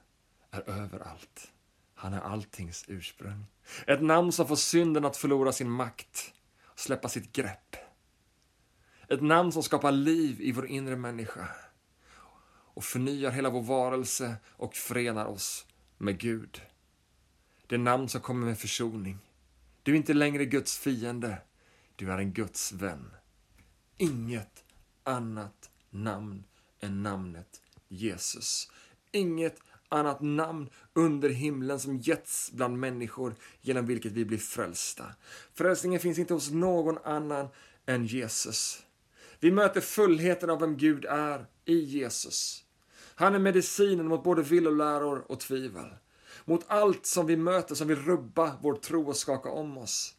är 0.51 0.70
överallt. 0.70 1.53
Han 1.94 2.14
är 2.14 2.20
alltings 2.20 2.84
ursprung. 2.88 3.47
Ett 3.86 4.03
namn 4.03 4.32
som 4.32 4.49
får 4.49 4.57
synden 4.57 5.05
att 5.05 5.16
förlora 5.16 5.53
sin 5.53 5.70
makt 5.70 6.34
och 6.62 6.78
släppa 6.78 7.09
sitt 7.09 7.32
grepp. 7.32 7.76
Ett 9.09 9.22
namn 9.22 9.53
som 9.53 9.62
skapar 9.62 9.92
liv 9.92 10.40
i 10.40 10.53
vår 10.53 10.66
inre 10.66 10.97
människa 10.97 11.49
och 12.49 12.84
förnyar 12.84 13.30
hela 13.30 13.51
vår 13.51 13.62
varelse 13.62 14.36
och 14.49 14.74
förenar 14.74 15.26
oss 15.26 15.66
med 15.99 16.18
Gud. 16.18 16.62
Det 17.67 17.79
namn 17.79 18.09
som 18.09 18.21
kommer 18.21 18.47
med 18.47 18.59
försoning. 18.59 19.19
Du 19.83 19.93
är 19.93 19.97
inte 19.97 20.14
längre 20.14 20.45
Guds 20.45 20.79
fiende. 20.79 21.39
Du 21.97 22.12
är 22.12 22.19
en 22.19 22.33
Guds 22.33 22.73
vän. 22.73 23.11
Inget 23.97 24.64
annat 25.03 25.71
namn 25.91 26.45
än 26.81 27.03
namnet 27.03 27.61
Jesus. 27.89 28.71
Inget 29.12 29.61
annat 29.89 30.21
namn 30.21 30.69
under 30.93 31.29
himlen 31.29 31.81
som 31.81 31.99
getts 31.99 32.53
bland 32.53 32.79
människor 32.79 33.35
genom 33.61 33.87
vilket 33.87 34.12
vi 34.12 34.25
blir 34.25 34.39
frälsta. 34.39 35.05
Frälsningen 35.55 36.01
finns 36.01 36.19
inte 36.19 36.35
hos 36.35 36.51
någon 36.51 36.99
annan 36.99 37.49
än 37.87 38.07
Jesus. 38.07 38.83
Vi 39.41 39.51
möter 39.51 39.81
fullheten 39.81 40.51
av 40.51 40.61
vem 40.61 40.77
Gud 40.77 41.05
är 41.05 41.47
i 41.64 41.79
Jesus. 41.79 42.64
Han 43.14 43.35
är 43.35 43.39
medicinen 43.39 44.07
mot 44.07 44.25
både 44.25 44.43
villoläror 44.43 45.25
och 45.29 45.41
tvivel 45.41 45.91
mot 46.47 46.64
allt 46.68 47.07
som 47.07 47.26
vi 47.26 47.36
möter 47.36 47.74
som 47.74 47.88
vill 47.88 48.03
rubba 48.03 48.57
vår 48.61 48.74
tro 48.74 49.09
och 49.09 49.16
skaka 49.16 49.51
om 49.51 49.78
oss. 49.78 50.14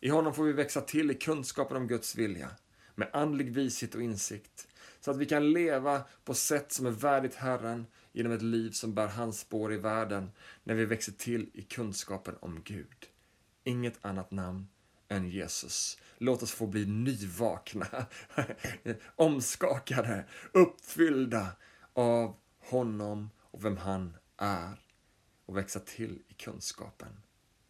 I 0.00 0.08
honom 0.08 0.34
får 0.34 0.44
vi 0.44 0.52
växa 0.52 0.80
till 0.80 1.10
i 1.10 1.14
kunskapen 1.14 1.76
om 1.76 1.86
Guds 1.86 2.16
vilja, 2.16 2.50
med 2.94 3.10
andlig 3.12 3.54
vishet 3.54 3.94
och 3.94 4.02
insikt, 4.02 4.68
så 5.00 5.10
att 5.10 5.16
vi 5.16 5.26
kan 5.26 5.52
leva 5.52 6.02
på 6.24 6.34
sätt 6.34 6.72
som 6.72 6.86
är 6.86 6.90
värdigt 6.90 7.34
Herren 7.34 7.86
genom 8.12 8.32
ett 8.32 8.42
liv 8.42 8.70
som 8.70 8.94
bär 8.94 9.06
hans 9.06 9.40
spår 9.40 9.72
i 9.72 9.76
världen 9.76 10.30
när 10.64 10.74
vi 10.74 10.84
växer 10.84 11.12
till 11.12 11.50
i 11.54 11.62
kunskapen 11.62 12.34
om 12.40 12.62
Gud. 12.64 13.06
Inget 13.64 14.04
annat 14.04 14.30
namn 14.30 14.68
än 15.08 15.28
Jesus. 15.28 15.98
Låt 16.18 16.42
oss 16.42 16.52
få 16.52 16.66
bli 16.66 16.86
nyvakna, 16.86 17.86
omskakade, 19.16 20.24
uppfyllda 20.52 21.46
av 21.92 22.36
honom 22.60 23.30
och 23.40 23.64
vem 23.64 23.76
han 23.76 24.16
är 24.36 24.82
och 25.46 25.56
växa 25.56 25.80
till 25.80 26.22
i 26.28 26.34
kunskapen. 26.34 27.22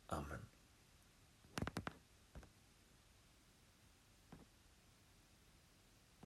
Amen. 0.06 0.46